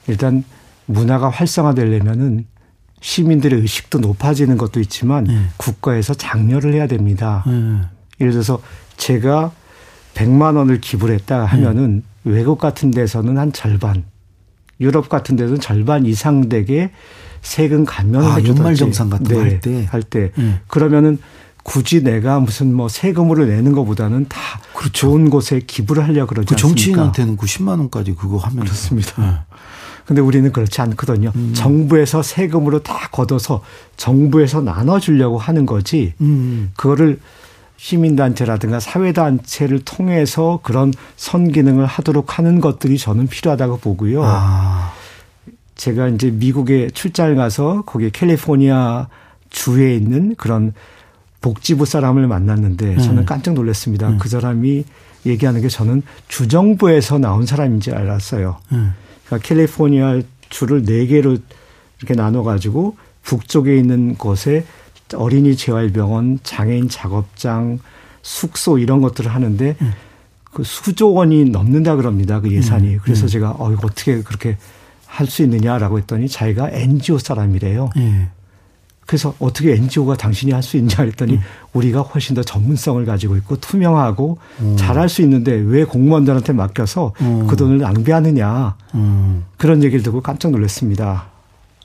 일단 0.10 0.44
문화가 0.92 1.30
활성화되려면은 1.30 2.46
시민들의 3.02 3.60
의식도 3.62 4.00
높아지는 4.00 4.58
것도 4.58 4.80
있지만 4.80 5.24
네. 5.26 5.42
국가에서 5.58 6.14
장려를 6.14 6.74
해야 6.74 6.88
됩니다. 6.88 7.44
네. 7.48 7.82
예를 8.20 8.32
들어서 8.34 8.62
제가 8.98 9.52
100만 10.14 10.56
원을 10.58 10.80
기부를 10.82 11.16
했다 11.16 11.46
하면은 11.46 12.04
네. 12.24 12.32
외국 12.32 12.60
같은 12.60 12.92
데서는 12.92 13.38
한 13.38 13.52
절반, 13.52 14.04
유럽 14.80 15.10
같은 15.10 15.36
데서는 15.36 15.60
절반 15.60 16.06
이상 16.06 16.48
되게 16.48 16.92
세금 17.42 17.86
감면을 17.86 18.28
아, 18.28 18.44
연말 18.44 18.76
정산 18.76 19.10
같은 19.10 19.26
네, 19.26 19.34
거할 19.34 19.60
때. 19.60 19.86
할 19.86 20.04
때. 20.04 20.32
네. 20.36 20.60
그러면은 20.68 21.18
굳이 21.64 22.04
내가 22.04 22.40
무슨 22.40 22.74
뭐 22.74 22.88
세금으로 22.88 23.46
내는 23.46 23.72
것보다는 23.72 24.28
다 24.28 24.40
그렇죠. 24.74 24.92
좋은 24.92 25.30
곳에 25.30 25.60
기부를 25.60 26.04
하려 26.04 26.26
고 26.26 26.30
그러지 26.30 26.54
그 26.54 26.56
정치인한테는 26.56 27.38
그 27.38 27.46
10만 27.46 27.80
원까지 27.80 28.16
그거 28.16 28.38
하면 28.38 28.64
그렇습니다. 28.64 29.46
네. 30.02 30.06
근데 30.06 30.22
우리는 30.22 30.52
그렇지 30.52 30.82
않거든요. 30.82 31.32
음. 31.36 31.54
정부에서 31.54 32.22
세금으로 32.22 32.84
다 32.84 33.10
걷어서 33.12 33.64
정부에서 33.98 34.62
나눠주려고 34.62 35.38
하는 35.38 35.66
거지. 35.66 36.14
음. 36.22 36.72
그거를 36.76 37.20
시민단체라든가 37.78 38.80
사회단체를 38.80 39.80
통해서 39.80 40.60
그런 40.62 40.94
선기능을 41.18 41.86
하도록 41.86 42.38
하는 42.38 42.62
것들이 42.62 43.00
저는 43.00 43.28
필요하다고 43.28 43.78
보고요. 43.80 44.22
아. 44.24 44.94
제가 45.76 46.10
이제 46.10 46.30
미국에 46.30 46.92
출장을 46.92 47.36
가서 47.36 47.82
거기 47.88 48.12
캘리포니아 48.12 49.08
주에 49.50 49.96
있는 49.96 50.36
그런 50.36 50.74
복지부 51.42 51.86
사람을 51.86 52.28
만났는데 52.28 52.98
저는 52.98 53.24
음. 53.24 53.26
깜짝 53.26 53.56
놀랐습니다. 53.56 54.10
음. 54.10 54.18
그 54.20 54.30
사람이 54.30 54.84
얘기하는 55.26 55.62
게 55.62 55.68
저는 55.68 56.04
주정부에서 56.28 57.18
나온 57.18 57.48
사람인지 57.48 57.92
알았어요. 57.92 58.58
음. 58.74 58.94
그러니까 59.32 59.48
캘리포니아 59.48 60.22
주를 60.50 60.84
네 60.84 61.06
개로 61.06 61.38
이렇게 62.00 62.14
나눠 62.14 62.44
가지고 62.44 62.98
북쪽에 63.24 63.78
있는 63.78 64.16
곳에 64.16 64.66
어린이 65.16 65.56
재활병원, 65.56 66.40
장애인 66.44 66.90
작업장, 66.90 67.80
숙소 68.22 68.78
이런 68.78 69.02
것들을 69.02 69.34
하는데 69.34 69.76
음. 69.82 69.94
그 70.44 70.64
수조 70.64 71.14
원이 71.14 71.46
넘는다 71.46 71.96
그럽니다. 71.96 72.42
그 72.42 72.52
예산이. 72.52 72.96
음. 72.96 73.00
그래서 73.04 73.26
음. 73.26 73.28
제가 73.28 73.56
어 73.58 73.72
이거 73.72 73.88
어떻게 73.88 74.22
그렇게 74.22 74.58
할 75.06 75.28
수 75.28 75.44
있느냐라고 75.44 75.98
했더니 76.00 76.30
자기가 76.30 76.70
NGO 76.72 77.18
사람이래요. 77.20 77.90
예. 79.12 79.18
그래서 79.18 79.34
어떻게 79.40 79.74
NGO가 79.76 80.16
당신이 80.16 80.54
할 80.54 80.64
수 80.64 80.78
있냐 80.78 80.96
했더니 81.04 81.34
음. 81.34 81.40
우리가 81.74 82.02
훨씬 82.02 82.36
더 82.36 82.44
전문성을 82.44 83.04
가지고 83.06 83.36
있고 83.38 83.58
투명하고 83.58 84.38
음. 84.62 84.76
잘할 84.78 85.10
수 85.10 85.22
있는데 85.24 85.52
왜 85.54 85.84
공무원들한테 85.84 86.54
맡겨서 86.54 87.14
음. 87.22 87.48
그 87.48 87.56
돈을 87.56 87.80
낭비하느냐 87.80 88.76
음. 88.96 89.44
그런 89.58 89.84
얘기를 89.84 90.04
듣고 90.04 90.22
깜짝 90.22 90.52
놀랐습니다. 90.52 91.26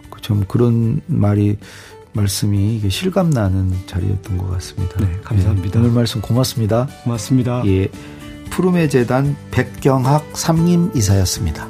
그좀 0.10 0.46
그런 0.48 1.02
말이 1.08 1.58
말씀이 2.14 2.88
실감 2.90 3.32
나는 3.32 3.74
자리였던 3.88 4.38
것 4.38 4.52
같습니다. 4.52 5.00
네, 5.00 5.20
감사합니다. 5.24 5.80
네, 5.80 5.80
오늘 5.80 5.92
말씀 5.92 6.22
고맙습니다. 6.22 6.88
고맙습니다. 7.04 7.64
예. 7.66 7.90
푸르메 8.52 8.88
재단 8.88 9.36
백경학 9.50 10.38
삼림 10.38 10.92
이사였습니다. 10.94 11.68